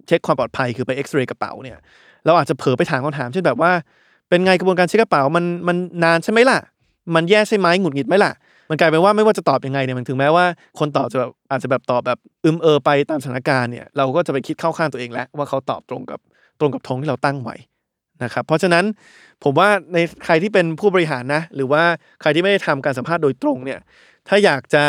[0.07, 1.77] เช็คความปลอดภัยคือไปเอ็กซเรย์กระเป๋าเนี่ย
[2.27, 3.71] เราอาจจะเผลอไปถามคำถามเช่นแบบว่า
[4.29, 6.59] เป็นไงกระบวนการเช็คกระเป๋ามันมันนานใช่ไหมล่ะ
[7.15, 8.33] มันแย่ใช่ไหมหงุดหงิดไหมล่ะ
[8.71, 10.45] มันกลายเป็นว่าไม่ว่าจะตอบยังไงเนี่ยมันถึงแม้ว่า
[10.79, 16.21] คนตอบจะแบบอาจจะแบบตอบแบบอึมเออไปตามสถานการณ์เนี่ยเราก็จะไปคิดเข้าข้างตัวเองแล้วว่าเขาตอบตรงกับ
[16.61, 17.57] ตรงกับธงที่เราตั้งไว้
[18.25, 18.85] นะครับเพราะฉะนั้น
[19.45, 21.83] ผมว่าในใครที่เป็นผู้บริหารนะ หรือว่า
[22.21, 23.81] ใครที่ไม่ได้ทำการสัมภาษณ์โดยตรงเนี่ย
[24.29, 24.85] ถ้าอยากจะ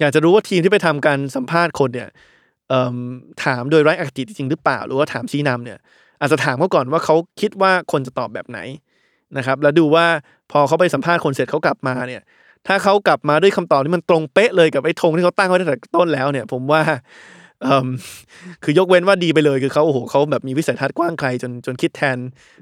[0.00, 2.08] อยากจะรู้ว่าทีมที่ไปทำการสัมภาษณ์คนเนี่ย
[3.44, 5.78] ถามโดยไร้อคติจริงหรือเปล่า หรือว่าถามชี้นำเนี่ย
[6.20, 8.58] อาจจะถามเขาก่อนว่าเขาคิดว่าคนจะตอบแบบไหน
[9.36, 10.06] นะครับ แล้วดูว่า
[10.52, 12.22] พอเขาไปสัมภาษณ์คนเสร็จเขากลับมาเนี่ย
[12.66, 16.82] ถ้าเขากลับมาด้วยคำตอบที่มันตรงเป๊ะเลยกับไอ้ธงที่เขาตั้งไว้ตั้งแต่ต้นแล้วเนี่ย ผมว่า
[18.64, 22.16] คือยกเว้นว่าดีไปเลยคือเขาโอ้โหเขาแบบมีวิสัยทัศน์กว้างไกลจนจนคิดแทน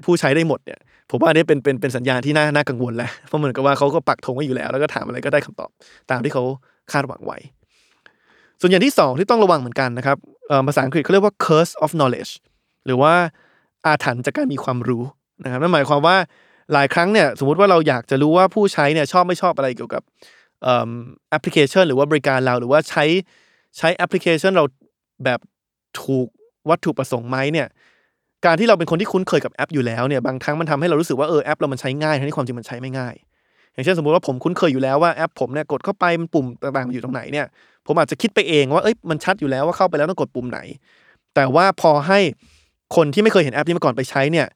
[0.05, 0.79] ผู้ใช้ได้หมดเนี่ย
[1.11, 5.69] ผมว่าอันนี้เป็นเป็นเป็นสัญญาณที่น่าน่ากังวลแล้วเพราะเหมือนกับว่าเขาก็ปักธงไว้อยู่แล้ว แล้วก็ถามอะไรก็ได้คำตอบ
[6.11, 6.43] ตามที่เขา
[6.91, 7.37] คาดหวังไว้
[8.59, 10.17] ส่วนอย่างที่สองที่ต้องระวังเหมือนกันนะครับ
[10.67, 12.31] ภาษาอังกฤษเขาเรียกว่า curse of knowledge
[12.85, 13.13] หรือว่า
[13.85, 15.03] อาถรรพ์จากการมีความรู้
[15.43, 16.17] นะครับนั่นหมายความว่า
[16.73, 20.01] หลายครั้งเนี่ยสมมติว่าเราอยากจะรู้ว่าผู้ใช้เนี่ยชอบไม่ชอบอะไรเกี่ยวกับ
[21.29, 23.03] แอปพลิเคชัน หรือว่าบริการเราหรือว่าใช้
[23.77, 24.65] ใช้แอปพลิเคชันเรา
[25.23, 25.39] แบบ
[26.01, 26.27] ถูก
[26.69, 27.67] วัตถุประสงค์ไหมเนี่ย
[28.45, 33.15] การที่เราเป็นคนที่คุ้นเคยกับแอปอยู่แล้วเนี่ยบางครั้งมันทำให้เรารู้สึกว่าเออแอปเรามันใช้ง่ายทั้งที่ความจริงมันใช้ไม่ง่าย
[33.73, 37.45] อย่างเช่นสมมติว่าผมคุ้นเคยอยู่แล้วว่าแอปผมเนี่ยกดเข้าไปมันปุ่มต่างๆอยู่ตรงไหนเนี่ย
[37.87, 40.59] ผมอาจจะคิดไปเองว่าเอ้ยมันชัดอยู่แล้วว่าเข้าไปแล้วต้องกดปุ่มไหน
[41.35, 42.19] แต่ว่าพอให้
[42.95, 44.47] คนที่ไม่เคยเห็นแอปนี้มาก่อนไปใช้เนี่ย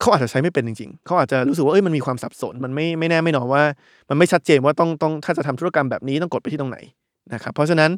[0.00, 3.62] เขาอาจจะใช้ไม่เป็นจริงๆ เขาอาจจะรู้สึกว่าเอ้ยมันมีความสับสนมันไม่ไม่แน่ไม่นอนว่า
[4.08, 6.78] มันไม่ชัดเจนว่าต้องต้องถ้าจะทำธุรกรรมแบบนี้ต้องกดไปที่ตรงไหน
[7.34, 7.90] นะครับเพราะฉะนั้น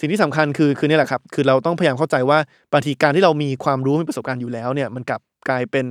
[0.00, 2.38] สิ่งที่สำคัญคือคือนี่แหละครับ คือเราต้องพยายามเข้าใจว่า
[2.72, 5.84] บางทีการที่เรามีความรู้มีประสบการณ์อยู่แล้วเนี่ยมันกลับกลายเป็น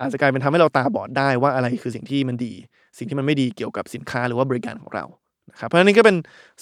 [0.00, 2.52] อาจจะกลายเป็นทำให้เราตาบอดได้ว่าอะไรคือสิ่งที่มันดี
[2.98, 5.04] สิ่งที่มันไม่ดีเกี่ยวกับสินค้าหรือว่าบริการของเรา
[5.50, 6.16] นะครับเพราะฉะนั้นก็เป็น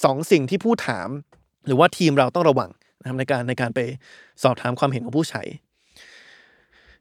[0.04, 1.08] สองสิ่งที่ผู้ถาม
[1.66, 3.80] หรือว่าทีมเราต้องระวังนะครับในการในการไป
[4.42, 5.42] สอบถามความเห็นของผู้ใช้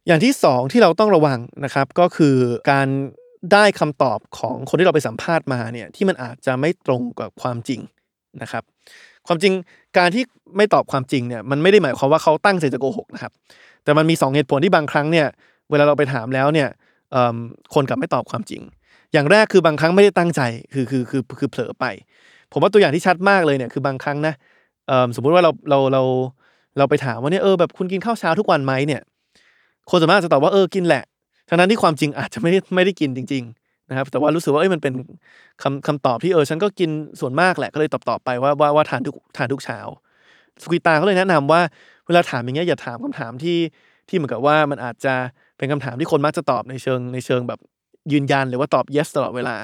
[0.08, 2.36] อย่างที่สองที่เราต้องระวังนะครับก็คือ
[2.72, 2.88] การ
[3.54, 7.82] ได้คำตอบของคนที่เราไปสัมภาษณ์มาเนี่ยที่มันอาจจะไม่ตรงกับความจริง
[8.42, 8.64] นะครับ
[9.28, 9.54] ความจริง
[9.98, 10.24] การที่
[10.58, 13.32] ไม่ตอบความจริงเนี่ยมันไม่ได้หมายความว่าเขาตั้งใจจะโกหกนะครับ
[13.84, 15.28] แต่มันมีสองเหตุผลที่บางครั้งเนี่ย
[15.70, 16.70] เวลาเราไปถามแล้วเนี่ย
[17.74, 18.62] คนกลับไม่ตอบความจริง
[19.14, 20.42] อย่างแรกคือบางครั้งไม่ได้ตั้งใจ
[20.74, 21.86] คือคือคือคือเผลอไป
[22.52, 24.34] ผมว่าตัวอย่างที่ชัดมากเลยเนี่ยคือบางครั้งนะ
[25.16, 26.04] สมมุติว่าเราเราเรา
[26.78, 29.02] เราไปถามว่าเนี่ยเออแบบคุณกินข้าวเช้าทุกวันไหมเนี่ย
[29.90, 31.04] คนส่วนมากจะตอบว่าเออกินแหละ
[31.50, 33.44] ทั้งนั้นที่ความจริงอาจจะไม่ได้ไม่ได้กินจริง
[33.90, 34.94] นะครับแต่ว่ารู้สึกว่าเอ้ยมันเป็น
[35.64, 39.80] คำคำตอบที่เออฉันก็กินส่วนมากแหละก็เลยตอบตอบไปว่าว่าว่าทานทุกทานทุกเช้า
[40.62, 41.62] สกุตาเขาเลยแนะนำว่า
[42.06, 43.58] เวลาถามอย่างเงี้ยอย่าถามคำถามที่
[44.10, 45.14] ที่เหมือนกับว่ามันอาจจะ
[45.58, 47.60] เป็นคำถามที่คนมักจะตอบในเชิงในเชิงแบบ
[48.12, 49.56] ยืนยันหรือว่าตอบ yes ตลอดเวลา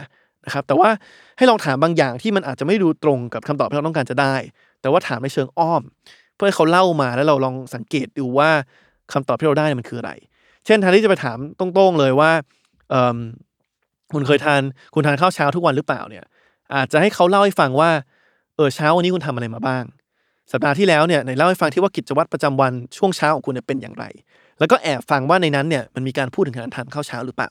[0.45, 0.89] นะครับแต่ว่า
[1.37, 4.35] ให้ลองถามบางอย่างที่มันอาจจะไม่ดูตรงกับคำตอบที่เราต้องการจะได้
[4.81, 5.81] แต่ว่าถามในเชิงอ้อม
[6.35, 8.49] เพื่อให้เขาเล่ามาแล้วเราลองสังเกตดูว่า
[9.13, 10.11] คำตอบที่เราได้มันคืออะไร
[10.65, 12.31] เช่นแทนที่จะไปถามตรงๆเลยว่า
[12.89, 13.17] เอิ่ม
[14.13, 14.61] คุณเคยทาน
[14.93, 16.23] คุณทานข้าวเช้าทุกวันหรือเปล่าเนี่ย
[16.73, 17.89] อาจจะให้เขาเล่าให้ฟังว่า
[18.55, 19.83] เออเช้าวันนี้คุณทำอะไรมาบ้าง
[20.51, 24.05] สัปดาห์ที่แล้วเนี่ยไหนเล่าให้ฟังที่ว่ากิจวัตรประจำวันช่วงเช้าของคุณเนี่ยเป็นอย่างไร
[24.59, 27.49] แล้วก็แอบฟังว่าในนั้นเนี่ยมันมีการพูดถึงการทานข้าวเช้าหรือเปล่า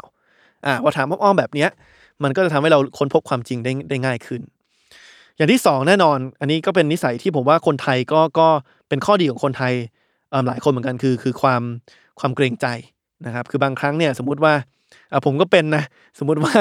[0.67, 1.71] อ่าพอถามอ้อมๆแบบเนี้ย
[2.23, 4.41] มันก็จะทำให้เราค้นพบความจริงได้ได้ง่ายขึ้น
[5.37, 8.49] อย่างที่สองแน่นอน อันนี้ก็เป็นนิสัยที่ผมว่าคนไทยก็ก็
[8.89, 9.75] เป็นข้อดีของคนไทย
[10.49, 11.63] หลายคนเหมือนกันคือคือความ
[12.21, 12.67] ความเกรงใจ
[13.27, 14.55] นะครับ คือบางครั้งเนี่ยสมมุติว่า
[15.13, 15.83] อะผมก็เป็นนะ
[16.19, 16.55] สมมุติว่า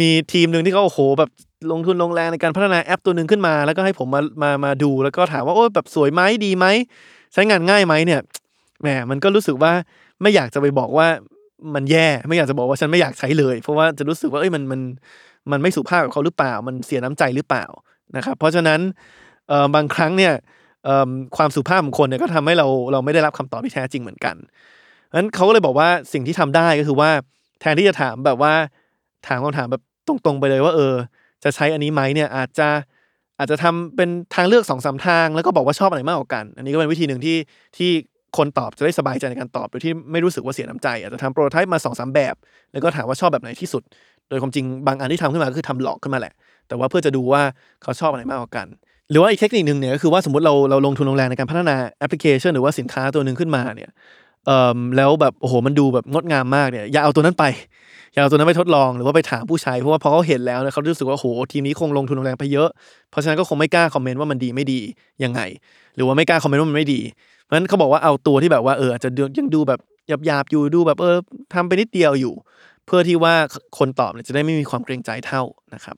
[0.00, 1.30] มีทีมหนึ่งที่เขาโอ้โหแบบ
[1.72, 6.66] ลงทุนลงแรงในการพัฒนาแอปตัวหนึ่งขึ้นมา แล้วก็ให้ผมมามามาดู แล้วก็ถามว่าโอ้แบบสวยไหมดีไหม
[7.32, 8.20] ใช้งานง่ายไหมเนี่ย
[8.82, 9.72] แหมมันก็รู้สึกว่า
[10.22, 11.06] ไม่อยากจะไปบอกว่า
[11.74, 14.80] มันแย่ไม่อยากจะบอกว่าฉันไม่อยากใช้เลย เพราะว่าจะรู้สึกว่าเอ้ยมันมัน
[15.50, 17.64] มันไม่สุภาพกับเขาหรือเปล่า มันเสียน้ำใจหรือเปล่า
[18.16, 18.80] นะครับ เพราะฉะนั้น
[19.48, 20.32] เอ่อบางครั้งเนี่ย
[20.84, 24.36] เอ่อความสุภาพของคนเนี่ยก็ทำให้เราเราไม่ได้รับคำตอบที่แท้จริงเหมือนกัน
[25.06, 27.10] เพราะฉะนั้นเขาก็เลยบอกว่าสิ่งที่ทำได้ก็คือว่า
[27.60, 28.52] แทนที่จะถามแบบว่า
[29.26, 30.94] ถามคำถามแบบตรงๆไปเลยว่า เออ
[31.44, 32.68] จะใช้อันนี้ไหมเนี่ย อาจจะ
[33.38, 37.36] อาจจะทำเป็นทางเลือกสองสามทาง แล้วก็บอกว่าชอบอะไรมากกว่ากัน อันนี้ก็เป็นวิธีหนึ่งที่
[37.76, 37.90] ที่
[38.36, 42.34] คนตอบจะได้สบายใจในการตอบโดยที่ไม่รู้สึกว่าเสียน้ำใจ อาจจะทำโปรโตไทป์มาสองสามแบบ
[42.72, 43.82] แล้วก็ถามว่าชอบแบบไหนที่สุด
[44.28, 46.32] โดยความจริงบางอันที่ทำขึ้นมาก็คือทำหลอกขึ้นมาแหละ
[46.68, 47.42] แต่ว่าเพื่อจะดูว่า
[47.82, 48.66] เขาชอบอะไรมากกว่ากัน
[49.10, 53.90] หรือว่าอีกเทคนิคหนึ่งเนี่ยก็คือว่าสมมติเราเราลงทุนลงแรงในการพัฒนาแอปพลิเคชัน หรือว่าสินค้าตัวหนึ่งขึ้นมาเนี่ย
[54.46, 57.44] เอ่อแล้วแบบโอ้โหมันดูแบบงดงามมากเนี่ยอย่าเอาตัวนั้นไป
[58.12, 62.68] อย่าเอาตัวนั้นไปทดลองหรือว่าไปถามผู้ใช้เพราะว่าพอเขาเห็นแล้วเนี่ยเขารู้สึกว่าโหทีมนี้คงลงทุนลงแรงไปเยอะ
[63.10, 64.80] เพราะฉะนั้นก็คงไม่กล้าคอมเมนต์ว่ามันดีไม่ดี
[65.24, 65.40] ยังไง
[65.96, 67.00] หรือว่าไม่กล้าคอมเมนต์ว่ามันไม่ดี
[67.42, 69.80] เพราะฉะนั้นเขาบอกว่าเอาตัวที่แบบว่าเอออาจจะยังดูแบบ
[70.26, 71.16] หยาบๆอยู่ดูแบบเออ
[71.54, 72.34] ทำไปนิดเดียวอยู่
[72.86, 73.34] เพื่อที่ว่า
[73.78, 75.42] คนตอบเนี่ยจะได้ไม่มีความเกรงใจเท่า
[75.74, 75.96] นะครับ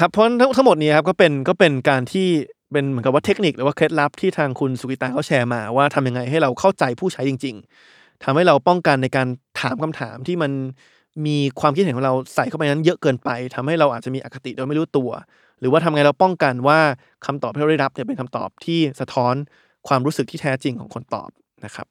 [0.00, 0.24] ครับเพราะ
[0.56, 2.28] ทั้งหมดนี้ครับก็เป็นก็เป็นการที่
[2.74, 7.56] เป็นเหมือนกับว่าเทคนิคหรือว่าเคล็ดลับที่ทางคุณสุกิตาเขาแชร์มาว่าทำยังไงให้เราเข้าใจผู้ใช้จริง
[7.90, 9.26] ๆทำให้เราป้องกันในการ
[9.60, 10.52] ถามคำถามที่มัน
[11.26, 15.10] มีความคิดเห็นของเราใส่เข้าไปนั้นเยอะเกินไปทำให้เราอาจจะมีอคติโดยไม่รู้ตัว
[15.60, 16.78] หรือว่าทำไงเราป้องกันว่า
[17.26, 19.34] คำตอบที่เราได้รับเนี่ยเป็นคำตอบที่สะท้อน
[19.88, 21.30] ความรู้สึกที่แท้จริงของคนตอบ
[21.64, 21.86] นะครับ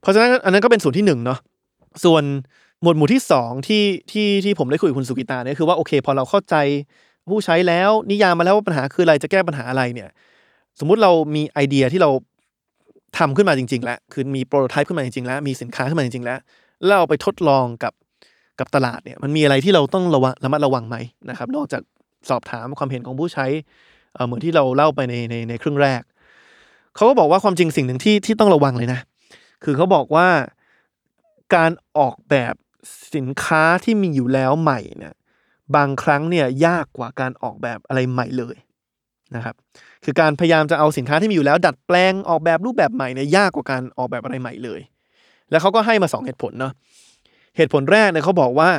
[0.00, 1.38] เพราะฉะนั้นอันนั้นก็เป็นส่วนที่หนึ่งเนาะ
[2.04, 2.24] ส่วน
[2.82, 6.54] หมวดหมู่ที่สองที่ที่ที่ผมได้คุยกับคุณสุกิตาเนี่ยคือว่าโอเค พอเราเข้าใจ
[7.30, 10.08] ผู้ใช้แล้วนิยามมาแล้วว่าปัญหาคืออะไรจะแก้ปัญหาอะไรเนี่ย
[10.78, 12.10] สมมุติเรามีไอเดียที่เรา
[13.18, 16.38] ทำขึ้นมาจริง ๆ แล้ว คือมีโปรโตไทป์ขึ้นมาจริงๆแล้ว มีสินค้าขึ้นมาจริงๆแล้ว
[16.78, 17.92] แล้วเราไปทดลองกับ
[18.58, 20.96] กับตลาดเนี่ยมันมีอะไรที่เราต้องระวังระมัดระวังไหม
[21.30, 21.82] นะครับ นอกจาก
[22.30, 23.46] สอบถามความเห็นของผู้ใช้
[24.14, 26.02] เออเหมือนที่เราเล่าไปในในในครึ่งแรก
[26.96, 29.00] เขาก็บอกว่าความจริงสิ่งหนึ่งที่ที่ต้องระวังเลยนะ
[29.64, 30.28] คือเขาบอกว่า
[31.54, 32.54] การออกแบบ
[33.14, 35.14] สินค้าที่มีอยู่แล้วใหม่เนี่ย
[35.76, 38.56] บางครั้งเนี่ยยากกว่าการออกแบบอะไรใหม่เลย
[39.36, 39.54] นะครับ
[40.04, 44.80] คือการพยายามจะเอาสินค้าที่มีอยู่แล้ว ดัดแปลงออกแบบรูปแบบใหม่เนี่ยยากกว่าการออกแบบอะไรใหม่เลย
[45.50, 46.72] แล้วเขาก็ให้มาสองเหตุผลเนาะ
[47.56, 48.70] เหตุผลแรกเนี่ยเขาบอกว่า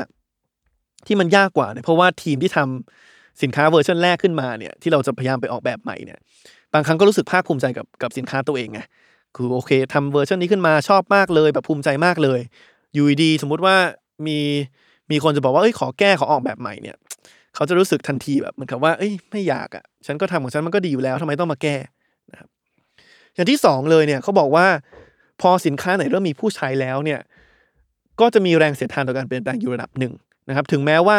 [1.07, 6.19] ที่มันยากกว่าเนี่ยเพราะว่าทีมที่ทำสินค้าเวอร์ชันแรกขึ้นมาเนี่ยที่เราจะพยายามไปออกแบบใหม่เนี่ย
[6.73, 8.79] บางครั้งก็รู้สึกภาคภูมิใจกับกับสินค้าตัวเองไง
[9.35, 12.39] คือโอเคทำเวอร์ชันนี้ขึ้นมาชอบมากเลยแบบภูมิใจมากเลย
[12.93, 13.75] อยู่ดีสมมุติว่า
[14.27, 14.39] มี
[15.11, 16.97] มีคนจะบอกว่าเอ้ยขอแก้ขอออกแบบใหม่เนี่ย
[17.55, 21.75] เขาจะรู้สึกทันทีแบบเหมือนกับว่าเอ้ยไม่อยากอะฉันก็ทำของฉันมันก็ดีอยู่แล้วทำไมต้องมาแก้
[22.31, 22.49] นะครับ
[23.35, 24.65] อย่างที่สองเลยเนี่ยเขาบอกว่า
[25.41, 27.19] พอสินค้าไหนเริ่มมีผู้ใช้แล้วเนี่ย
[28.19, 30.13] ก็จะมีแรงเสียดทานต่อการเปลี่ยนแปลงอยู่ระดับหนึ่ง
[30.49, 31.17] นะครับถึงแม้ว่า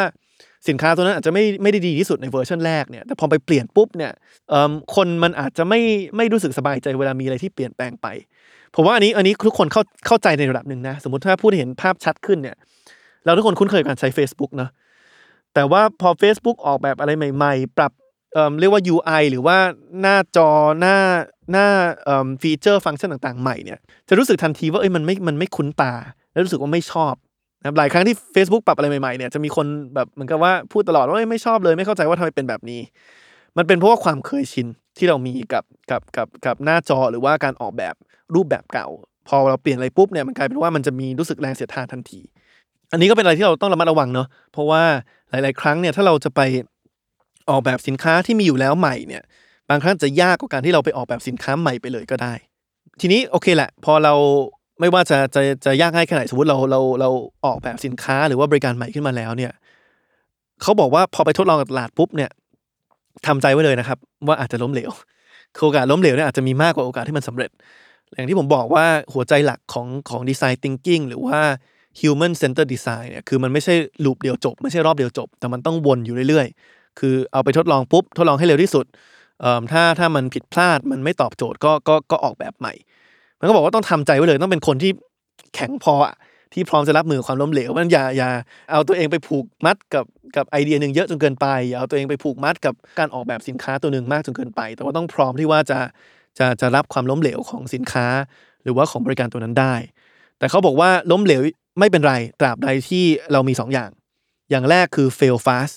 [0.68, 4.12] สินค้าตัวนั้นอาจจะไม่ไม่ได้ดีที่สุดในเวอร์ชันแรกเนี่ยแต่พอไปเปลี่ยนปุ๊บเนี่ย
[4.50, 5.80] เอิ่มคนมันอาจจะไม่
[6.16, 8.06] ไม่รู้สึกสบายใจเวลามีอะไรที่เปลี่ยนแปลงไป
[8.76, 12.56] ผมว่าอันนี้อันนี้ทุกคนเข้าเข้าใจในระดับหนึ่งนะสมมติถ้าพูดเห็นภาพชัดขึ้นเนี่ย
[13.24, 14.70] เราทุกคนคุ้นเคยกับการใช้ Facebook เนอะ
[15.54, 17.92] แต่ว่าพอ Facebook ออกแบบอะไรใหม่ ๆ ปรับ
[18.32, 19.56] เเรียกว่า UI หรือว่า
[20.00, 20.96] หน้าจอหน้า
[21.52, 21.66] หน้า
[22.42, 25.92] ฟีเจอร์ฟังก์ชันต่าง ๆ ใหม่เนี่ยจะรู้สึกทันทีว่าเอ้ยมันไม่มันไม่คุ้นตา
[26.32, 27.14] แล้วรู้สึกว่าไม่ชอบ
[27.60, 32.80] นะหลายครั้งที่ Facebook ปรับอะไรใหม่ๆเนี่ยจะมีคนแบบเหมือนกับว่าพูดตลอดว่าไม่ชอบเลยไม่เข้าใจว่าทำไมเป็นแบบนี้
[33.56, 34.66] มันเป็นเพราะว่าความเคยชิน
[34.98, 37.94] ที่เรามีกับกับกับกับหน้าจอหรือว่าการออกแบบ
[38.34, 38.88] รูปแบบเก่า
[39.28, 42.20] พอเราเปลี่ยนอะไรปุ๊บเนี่ยมันกลายเป็นว่ามันจะมีรู้สึกแรงเสียดทานทันที
[42.92, 44.82] อันนี้ก็เป็นอะไรที่เราต้องระมัดระวังเนาะเพราะว่า
[45.30, 46.40] หลาย ๆ ครั้งเนี่ยถ้าเราจะไป
[47.50, 49.22] ออกแบบสินค้าที่มีอยู่แล้วใหม่เนี่ย
[49.70, 52.32] บางครั้งจะยากกว่าการที่เราไปออกแบบสินค้าใหม่ไปเลยก็ได้
[53.00, 54.14] ทีนี้โอเคแหละ พอเรา
[54.80, 57.10] ไม่ว่าจะจะจะยากง่ายแค่ไหนสมมติเราเราเรา
[57.44, 59.52] ออกแบบสินค้าหรือว่าบริการใหม่ขึ้นมาแล้วเนี่ย
[60.62, 62.30] เขาบอกว่าพอไปทดลองกับตลาดปุ๊บเนี่ย
[63.26, 64.90] ทำใจไว้เลยนะครับ ว่าอาจจะล้มเหลว
[65.62, 67.50] โอกาสล้มเหลวเนี่ยอาจจะมีมากกว่าโอกาสที่มันสำเร็จ
[68.14, 71.38] อย่างที่ผมบอกว่าหัวใจหลักของของดีไซน์ thinking หรือว่า
[72.00, 73.74] human center design เนี่ยคือมันไม่ใช่
[74.04, 78.86] ลูปเดียวจบ ไม่ใช่รอบเดียวจบ แต่มันต้องวนอยู่เรื่อยๆ คือเอาไปทดลองปุ๊บ ทดลองให้เร็วที่สุด
[79.72, 82.72] ถ้าถ้ามันผิดพลาดมันไม่ตอบโจทย์ก็ก็ก็ออกแบบใหม่
[83.38, 84.90] มันก็บอกว่าต้องทำใจไว้เลยต้องเป็นคนที่
[85.54, 86.14] แข็งพออะ
[86.52, 88.30] ที่พร้อมจะรับมือความล้มเหลวมันอย่าอย่า
[88.70, 90.04] เอาตัวเองไปผูกมัดกับ
[90.36, 95.78] กับไอเดียหนึ่งเยอะจนเกินไปอย่าเอาตัวเองไปผูกมัดกับการออกแบบสินค้าตัวหนึ่งมากจนเกินไป แต่ว่าต้องพร้อมที่ว่าจะ
[96.38, 98.06] จะจะรับความล้มเหลวของสินค้า
[98.62, 99.74] หรือว่าของบริการตัวนั้นได้
[100.38, 101.42] แต่เขาบอกว่าล้มเหลว
[101.78, 103.90] ไม่เป็นไรตราบใดที่เรามีสองอย่าง
[104.50, 105.74] อย่างแรกคือ fail fast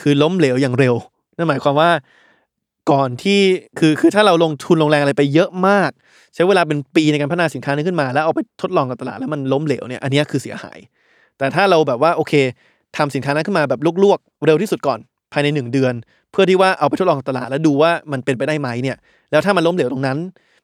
[0.00, 0.94] คือล้มเหลวอย่างเร็ว
[1.36, 1.90] นั่นหมายความว่า
[2.90, 3.40] ก่อนที่
[3.78, 5.90] คือคือถ้าเราลงทุนลงแรงอะไรไปเยอะมาก
[6.34, 10.78] ใช้เวลาเป็นปีในการพัฒนาสินค้านี้ขึ้นมา แล้วเอาไปทดลองกับตลาดแล้วมันล้มเหลวเนี่ยอันนี้คือเสียหาย
[11.38, 12.32] แต่ถ้าเราแบบว่าโอเค
[12.96, 14.98] ทำสินค้านั้นขึ้นมาแบบลวกๆ เร็วที่สุดก่อน
[15.32, 15.94] ภายในหนึ่งเดือน
[16.32, 18.96] เพื่อที่ว่าเอาไปทดลองกับตลาดแล้วดูว่ามันเป็นไปได้ไหมเนี่ย
[19.30, 20.18] แล้วถ้ามันล้มเหลวตรงนั้น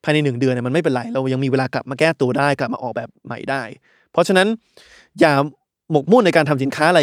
[0.04, 3.62] ภายในหนึ่งเดือนเนี่ยมันไม่เป็นไรเรายังมีเวลากลับมาแก้ตัวได้กลับมาออกแบบใหม่ได้
[4.16, 4.48] เพราะฉะนั้น
[5.20, 5.34] อย่า
[5.90, 7.00] หมกมุ่นในการทำสินค้าอะไร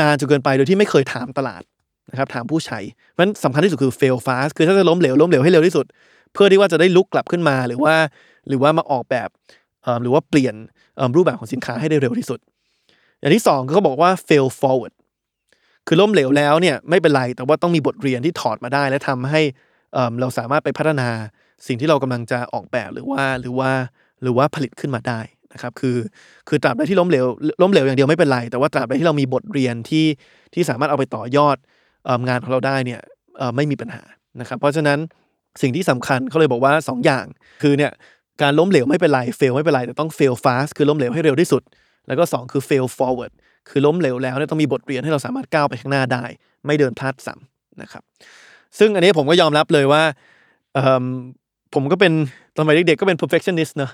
[0.00, 1.62] นานจนเกินไปโดยที่ไม่เคยถามตลาด
[2.10, 2.78] นะครับถามผู้ใช้
[3.10, 5.86] เพราะฉะนั้นสำคัญที่สุดคือ fail fast คือถ้าจะล้มเหลวล้มเหลวให้เร็วที่สุด
[6.32, 7.94] เพื่อที่ว่าจะได้ลุกกลับขึ้นมาหรือว่า
[8.48, 9.28] หรือว่ามาออกแบบ
[10.02, 10.54] หรือว่าเปลี่ยน
[11.16, 12.38] รูปแบบของสินค้าให้ได้เร็วที่สุด
[13.20, 14.92] อย่างที่สองเขาบอกว่า fail forward
[15.86, 19.40] คือล้มเหลวแล้วเนี่ยไม่เป็นไรแต่ว่าต้องมีบทเรียนที่ถอดมาได้ และทำให้
[19.92, 21.08] เอิ่มเราสามารถไปพัฒนา
[21.66, 23.70] สิ่งที่เรากำลังจะออกแบบหรือว่าหรือว่า
[24.22, 25.20] หรือว่าผลิตขึ้นมาได้
[25.54, 25.96] นะครับคือ
[26.48, 27.26] คือตราบใดที่ล้มเหลว
[27.62, 30.06] ล้มเหลวอย่างเดียวไม่เป็นไร แต่ว่าตราบใดที่เรามีบทเรียนที่
[30.54, 31.56] ที่สามารถเอาไปต่อยอด
[32.28, 33.00] งานของเราได้เนี่ย
[33.56, 34.02] ไม่มีปัญหา
[34.40, 34.98] นะครับ เพราะฉะนั้น
[35.62, 37.26] สิ่งที่สำคัญเขาเลยบอกว่า 2 อย่าง
[37.62, 37.92] คือเนี่ย
[38.42, 41.62] การล้มเหลวไม่เป็นไรเฟลไม่เป็นไรแต่ต้อง fail fast คือล้มเหลวให้เร็วที่สุด
[42.06, 43.32] แล้วก็ 2 คือ fail forward
[43.70, 46.24] คือล้มเหลวแล้วเนี่ยต้องมีบทเรียนให้เราสามารถก้าวไปข้างหน้าได้
[46.66, 48.02] ไม่เดินพลาดซ้ำนะครับ
[48.78, 50.02] ซึ่งอันนี้ผมก็ยอมรับเลยว่า
[51.74, 52.12] ผมก็เป็น
[52.54, 53.92] ตอนสมัยเด็กๆก็เป็น perfectionist เนอะ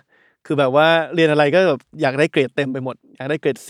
[0.50, 3.68] คือแบบว่าเรียนอะไรก็แบบอยากได้เกรดเต็มไปหมด อยากได้เกรด C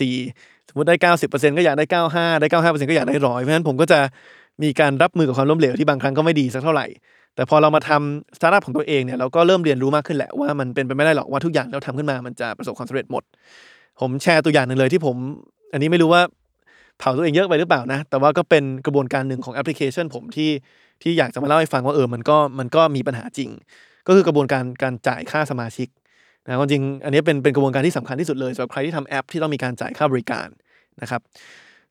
[0.69, 0.95] สมมติได้
[1.27, 3.99] 90%ก็อยากได้ 95 ได้ 95%ก็อยากได้ร้อยเพราะฉะนั้นผมก็จะ
[4.63, 6.85] มีการรับมือกับความล้มเหลวที่บางครั้งก็ไม่ดีสักเท่าไหร่
[7.35, 13.23] แต่พอเรามาทำสตาร์ทอัพของตัวเองเนี่ยเราก็เริ่มเรียนรู้มากขึ้นแหละว่ามันเป็นไปไม่ได้หรอกว่าทุกอย่างเราทำขึ้นมามันจะประสบความสำเร็จหมด
[13.99, 15.15] ผมแชร์ตัวอย่างหนึ่งเลยที่ผม
[15.73, 16.21] อันนี้ไม่รู้ว่า
[16.99, 20.51] เผาตัวเองเยอะไปหรือเปล่านะ แต่ว่าก็เป็นกระบวนการหนึ่งของแอปพลิเคชัน ผมที่
[21.01, 23.49] ที่อยากจะมาเล่าให้ฟังว่าเออมันก็มันก็มีปัญหาจริง
[24.07, 25.87] ก็คือกระบวนการการจ่ายค่าสมาชิก
[26.49, 30.47] นะความจริงอันนี้เป็นเป็นกระบวนการที่สำคัญที่สุดเลยสำหรับใครที่ทำแอปที่ต้องมีการจ่ายค่าบริการ
[31.01, 31.21] นะครับ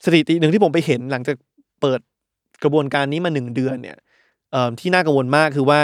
[0.04, 1.36] สถิติหนึ่งที่ผมไปเห็นหลังจาก
[1.80, 2.00] เปิด
[2.62, 3.98] กระบวนการนี้มาหนึ่งเดือนเนี่ย
[4.80, 5.80] ที่น่ากังวลมากคือว่า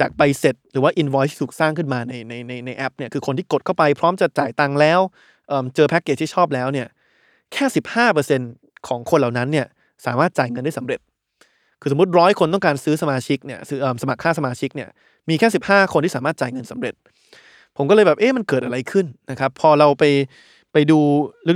[0.00, 5.00] จากใบเสร็จหรือว่า invoice ที่ถูกสร้างขึ้นมาในในในในแอปเนี่ยคือคนที่กดเข้าไปพร้อมจะจ่ายตังค์แล้ว
[5.48, 6.86] เเจอแพ็กเกจที่ชอบแล้วเนี่ย
[7.52, 8.40] แค่สิบห้าเปอร์เซ็น
[8.88, 9.66] ของคนเหล่านั้นเนี่ย
[10.06, 11.00] สามารถจ่ายเงินได้สำเร็จ
[11.80, 14.88] คือสมมติร้อยคนต้องการซื้อสมาชิกเนี่ยซื้ออสมัครค่าสมาชิกเนี่ย
[15.28, 16.94] มีแค่สิบห้าคนที่สามารถจ่ายเงินสำเร็จ
[17.76, 20.04] ผมก็เลยแบบเอ๊ะมันเกิดอะไรขึ้นนะครับ พอเราไป
[20.72, 20.98] ไปดู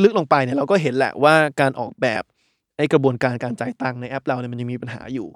[0.04, 2.22] ลึกๆลงไปเนี่ยเราก็เห็นแหละว่าการออกแบบ
[2.76, 5.28] ไอ้กระบวนการการจ่ายตังค์ในแอปเราเนี่ยมันยังมีปัญหาอยู่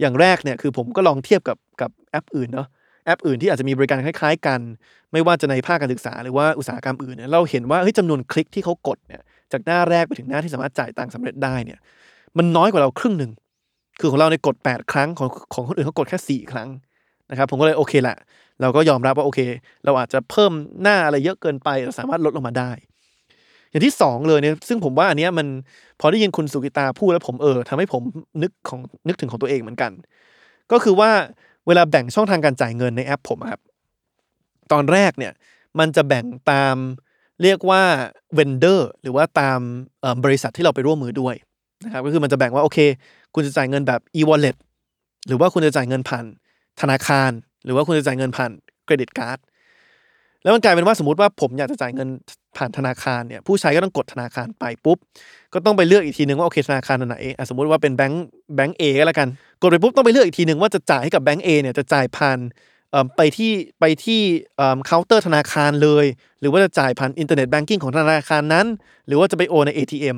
[0.00, 2.68] อย่างแรกเนี่ยคือผมก็ลองเทียบกับกับแอปอื่นเนาะ
[3.06, 4.60] แอปอื่นที่อาจจะมีบริการคล้าย ๆ กัน
[5.12, 11.78] ไม่ว่าจะในภาคการศึกษาหรือว่าอุตสาหกรรมอื่นเนี่ยเราเห็นว่าเฮ้ยจำนวนคลิกที่เขากดเนี่ยจากหน้าแรกไปถึงหน้าที่สามารถจ่ายตังค์สำเร็จได้เนี่ย
[12.38, 13.32] มันน้อยกว่าเราครึ่งหนึ่ง
[14.00, 16.68] คือของเราในกด 8 ครั้งของของคนอื่นเขากดแค่ 4 ครั้ง
[17.30, 18.16] นะครับผมก็เลยโอเคแหละ
[18.60, 19.40] เราก็ยอมรับว่าโอเค
[19.84, 22.70] เราอาจจะเพิ่มหน้าอะไรเยอะเกินไปเราสามารถลดลงมาได้
[23.70, 25.46] อย่างที่สองเลยเนี่ยซึ่งผมว่าอันเนี้ยมัน
[26.00, 28.02] พอได้ยินคุณสุกิตาพูดแล้วผมเออทำให้ผม
[28.42, 29.92] นึกของนึกถึงของตัวเองเหมือนกัน
[30.72, 31.10] ก็คือว่า
[31.66, 33.60] เวลาแบ่งช่องทางการจ่ายเงินในแอปผมครับ
[34.72, 35.32] ตอนแรกเนี่ย
[35.78, 36.76] มันจะแบ่งตาม
[37.42, 37.82] เรียกว่า
[38.34, 39.60] vendor หรือว่าตาม
[40.04, 41.34] ออบริษัทที่เราไปร่วมมือด้วย
[41.84, 42.78] นะครับก็คือมันจะแบ่งว่าโอเค
[43.34, 44.56] คุณจะจ่ายเงินแบบ e-wallet
[45.26, 46.24] หรือว่าคุณจะจ่ายเงินผ่าน
[46.80, 47.30] ธนาคาร
[47.66, 48.50] หรือว่าคุณจะจ่ายเงินผ่าน
[48.84, 49.38] credit card
[50.42, 52.08] แล้วมันกลายเป็นว่าสมมติว่าผมอยากจะจ่ายเงิน
[52.56, 54.98] ผ่านธนาคารเนี่ยผู้ใช้ก็ต้องกดธนาคารไปปุ๊บ
[55.54, 58.24] ก็ต้องไปเลือกอีกทีนึงว่าโอเคธนาคารไหนอะสมมติว่าเป็นแบงค์
[58.56, 59.28] แบงค์ A ก็แล้วกัน
[59.62, 62.38] กดไปปุ๊บต้องไปเลือกอีกทีนึงว่าจะจ่ายให้กับแบงค์ A เนี่ยจะจ่ายผ่าน
[63.16, 64.20] ไปที่ไปที่
[64.56, 66.06] เอ่อเคาน์เตอร์ธนาคารเลย
[66.40, 68.66] หรือว่าจะจ่ายผ่าน internet banking ของธนาคารนั้น
[69.06, 70.16] หรือว่าจะไปโอนใน ATM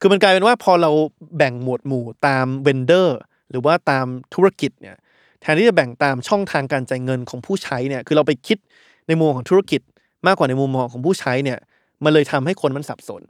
[0.00, 0.90] คือมันกลายเป็นว่าพอเรา
[1.36, 3.18] แบ่งหมวดหมู่ตาม vendor
[3.50, 4.96] หรือว่าตามธุรกิจเนี่ย
[5.40, 8.58] แทนที่จะแบ่งตามช่องทางการจ่ายเงินของผู้ใช้เนี่ยคือเราไปคิด
[9.08, 9.80] ในมุมของธุรกิจ
[10.26, 11.58] มากกว่าในมุมมองของผู้ใช้เนี่ย
[12.04, 13.22] มันเลยทำให้คนมันสับสน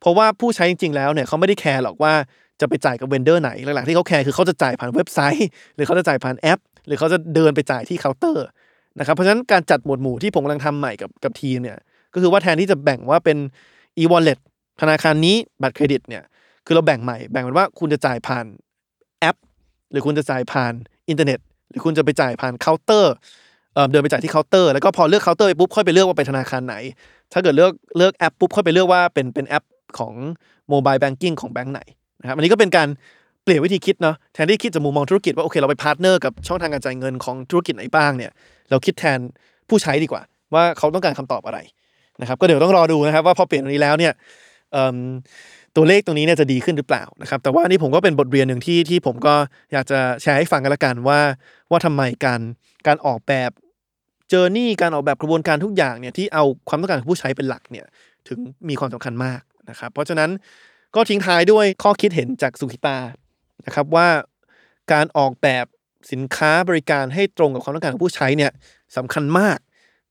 [0.00, 2.12] เพราะว่าผู้ใช้จริงๆแล้วเนี่ยเขาไม่ได้แคร์หรอกว่า
[2.60, 8.46] จะไปจ่ายกับ vendor ไหนหลักๆที่เขาแคร์คือเขาจะจ่ายผ่านเว็บไซต์ หรือเขาจะจ่ายผ่านแอป หรือเขาจะเดินไปจ่ายที่เคาน์เตอร์
[8.98, 11.78] นะครับเพราะฉะนั้นการจัดหมวดหมู่ที่ผมกำลังทำใหม่กับกับทีมเนี่ย
[12.14, 13.38] ก็คือว่าแทนที่จะแบ่งว่าเป็น
[13.98, 14.38] e-wallet
[14.80, 16.22] ธนาคารนี้บัตรเครดิตเนี่ย
[16.66, 18.46] คือเราแบ่งใหม่แบ่งเป็นว่าคุณจะจ่ายผ่าน
[19.20, 19.36] แอป
[19.90, 20.74] หรือคุณจะจ่ายผ่าน
[21.08, 21.38] อินเทอร์เน็ต
[21.70, 23.14] หรือคุณจะไปจ่ายผ่านเคาน์เตอร์
[23.90, 26.74] เดินไปจ่ายที่เคาน์เตอร์แล้วก็พอเลือกเคาน์เตอร์ไปปุ๊บค่อยไปเลือกว่าไปธนาคารไหน
[27.32, 29.64] ถ้าเกิดเลือกเลือกแอปปุ๊บค่อยไปเลือกว่าเป็นเป็นแอป
[29.98, 30.12] ของ
[30.68, 31.80] mobile banking ของแบงก์ไหน
[32.20, 32.88] นะครับอันนี้ก็เป็นการ
[33.42, 38.30] เปลี่ยนวิธีคิดเนาะแทนที่คิดจากมุมมองธุรกิจว่าโอเคเราไป partner กับช่องทางการจ่ายเงินของธุรกิจไหนบ้างเนี่ย
[38.70, 39.18] เราคิดแทน
[39.68, 40.22] ผู้ใช้ดีกว่า
[40.54, 41.58] ว่าเขาต้องการคำตอบอะไร
[42.20, 44.12] นะครับก็เดี๋ยวต้องรอดูนะครับว่าพอเปลี่ยนตรงนี้แล้วเนี่ย
[45.76, 49.34] ตัวเลขตรงนี้เนี่ยจะดีขึ้นหรือเปล่านะครับ แต่ว่าอันนี้ผมก็เป็นบทเรียนหนึ่งที่ที่ผมก็
[49.72, 51.20] อยากจะแชร์ให้ฟังกันละกันว่า
[51.70, 52.40] ว่าทำไมการ
[52.86, 53.50] การออกแบบ
[54.28, 57.86] เจอร์นี่การออกแบบกระบวนการทุกอย่างเนี่ยที่เอาความต้องการของผู้ใช้เป็นหลักเนี่ย
[58.28, 60.30] ถึงมีความสำคัญมากนะครับ เพราะฉะนั้น
[60.94, 62.98] ก็ทิ้งท้ายด้วยข้อคิดเห็นจากสุขิตา
[63.66, 64.08] นะครับว่า
[64.92, 65.66] การออกแบบ
[66.12, 68.52] สินค้าบริการให้ตรงกับความต้องการของผู้ใช้เนี่ย
[68.96, 69.58] สำคัญมาก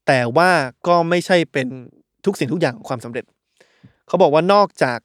[0.07, 0.51] แต่ว่า
[0.87, 1.67] ก็ไม่ใช่เป็น
[2.25, 3.25] ทุกสิ่งทุกอย่างของความสำเร็จ
[4.07, 4.99] เขาบอกว่านอกจาก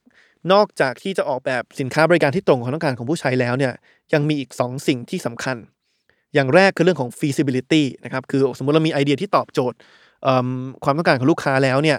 [0.53, 3.72] นอกจากที่จะออกแบบสินค้าบริการที่ตรงความต้องการของผู้ใช้แล้วเนี่ย
[4.12, 5.57] ยังมีอีก 2 สิ่งที่สำคัญ
[6.35, 9.79] อย่างแรกคือเรื่องของ feasibility นะครับคือสมมติเรามีไอเดียที่ตอบโจทย์
[10.85, 11.98] ความต้องการของลูกค้าแล้วเนี่ย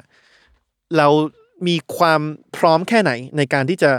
[0.98, 1.08] เรา
[1.68, 2.22] มีความ
[2.58, 3.92] พร้อมแค่ไหนในการที่จะ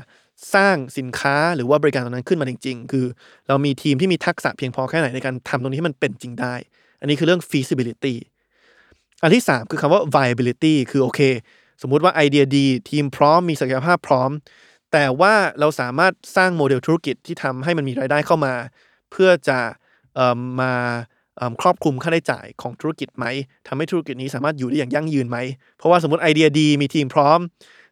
[0.55, 3.07] สร้างสินค้าหรือว่าบริการตรงนั้นขึ้นมาจริง ๆ คือ
[3.49, 6.55] เรามีทีมที่มีทักษะเพียงพอแค่ไหนในการทำตรงนี้ให้มันเป็นจริงได้
[7.01, 8.15] อันนี้คือเรื่อง feasibility
[9.23, 11.21] อันที่ 3 คือคำว่า viability คือโอเค
[11.83, 14.31] สมมุติว่าไอเดียดี ทีมพร้อมมีศักยภาพพร้อม
[14.93, 18.55] แต่ว่าเราสามารถสร้างโมเดลธุรกิจที่ทำให้มันมีรายได้เข้ามา
[19.11, 19.59] เพื่อจะ
[20.15, 20.73] เอ่อมา
[21.37, 23.25] เอิ่มครอบคลุมค่าใช้จ่ายของธุรกิจไหม
[23.69, 25.39] ทำให้ธุรกิจนี้สามารถอยู่ได้อย่างยั่งยืนไหม
[25.79, 27.39] เพราะว่าสมมติไอเดียดีมีทีมพร้อม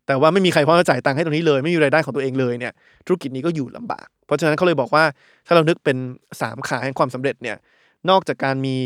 [0.06, 2.72] แต่ว่าไม่มีใครพร้อมจะจ่ายตังค์ให้ตรงนี้เลยไม่มีรายได้ของตัวเองเลยเนี่ย
[3.06, 5.04] ธุรกิจนี้ก็อยู่ลำบาก เพราะฉะนั้นเขาเลยบอกว่า
[5.46, 5.96] ถ้าเรานึกเป็น
[6.40, 7.56] 3 ขาแห่งความสำเร็จเนี่ย
[8.10, 8.76] นอกจากการมี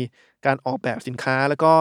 [0.45, 1.73] การออกแบบสินค้าแล้วก็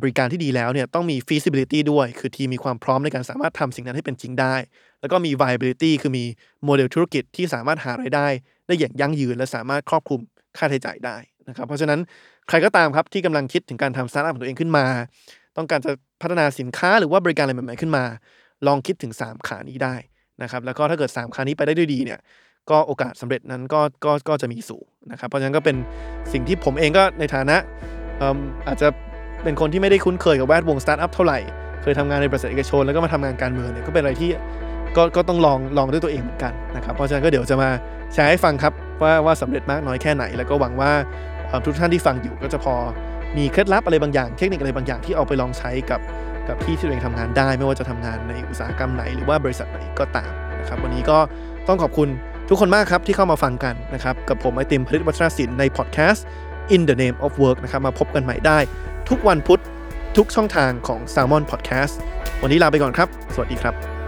[0.00, 4.54] บริการที่ดีแล้วเนี่ยต้องมี feasibility ด้วย คือทีมมีความพร้อมในการสามารถทำสิ่งนั้นให้เป็นจริงได้
[5.00, 6.24] แล้วก็มี viability คือมี
[6.64, 8.26] โมเดลธุรกิจที่สามารถหารายได้
[8.66, 10.20] ได้อย่างยั่งยืน และสามารถครอบคลุม
[10.58, 11.16] ค่าใช้จ่ายได้
[11.48, 12.00] นะครับ เพราะฉะนั้น
[12.48, 14.86] ใครก็ตามครับที่กำลังคิดถึงการทำสตาร์ทอัพของตัวเองขึ้นมา
[15.56, 18.04] ต้องการจะพัฒนาสินค้าหรือว่าบริการอะไรใหม่ๆขึ้นมา
[18.66, 19.94] ลองคิดถึง 3 ขานี้ได้
[20.42, 22.20] นะครับแล้วก็ถ้าเกิด 3 ขานี้ไปได้ด้วยดีเนี่ย
[22.70, 25.76] ก็โอกาสสำเร็จนั้นก็ก็ก็จะมีสูงนะครับเพราะฉะนั้นก็เป็น
[26.32, 27.56] สิ่งที่ผมเองก็ในฐานะ
[28.66, 28.88] อาจจะ
[29.42, 31.38] เป็นคนที่ไม่ได้คุ้นเคยกับแวดวงสตาร์ทอัพเท่าไหร่
[31.82, 34.30] เคยทำงานในบริษัทเอกชนแล้วก็มาทำงานการเมืองเนี่ยก็เป็นอะไรที่
[34.96, 37.70] ก็ก็ต้องลองลองด้วยตัวเองเหมือนกันนะครับ เพราะฉะนั้นก็เดี๋ยวจะมา
[38.14, 38.72] แชร์ให้ฟังครับ
[39.02, 40.92] ว่าว่าสำเร็จมากน้อยแค่ไหน แล้วก็หวังว่า
[41.64, 42.74] ทุกท่านที่ฟังอยู่ก็จะพอ
[43.36, 46.00] มีเคล็ดลับอะไรบางอย่าง เทคนิคอะไรบางอย่างที่เอาไปลองใช้กับ
[46.48, 51.18] กับที่ที่ตัวเองทำงานได้ ไม่ว่าจะทำงานในอุตสาหกรรมไหนหรือว่าบริษัทไหนก็ตามนะครับ วันนี้ก็
[51.68, 52.08] ต้องขอบคุณ
[52.48, 56.24] ทุกคนมากครับที่เข้ามาฟังกันนะครับกับผมไอติมผลิตวัฒนศิลป์ในพอดแคสต์
[56.74, 58.58] In the Name of Work นะครับมาพบกันใหม่ได้
[59.10, 59.60] ทุกวันพุธ
[60.16, 61.94] ทุกช่องทางของ s ซ l m o n Podcast
[62.42, 63.99] วันนี้ลาไปก่อนครับ สวัสดีครับ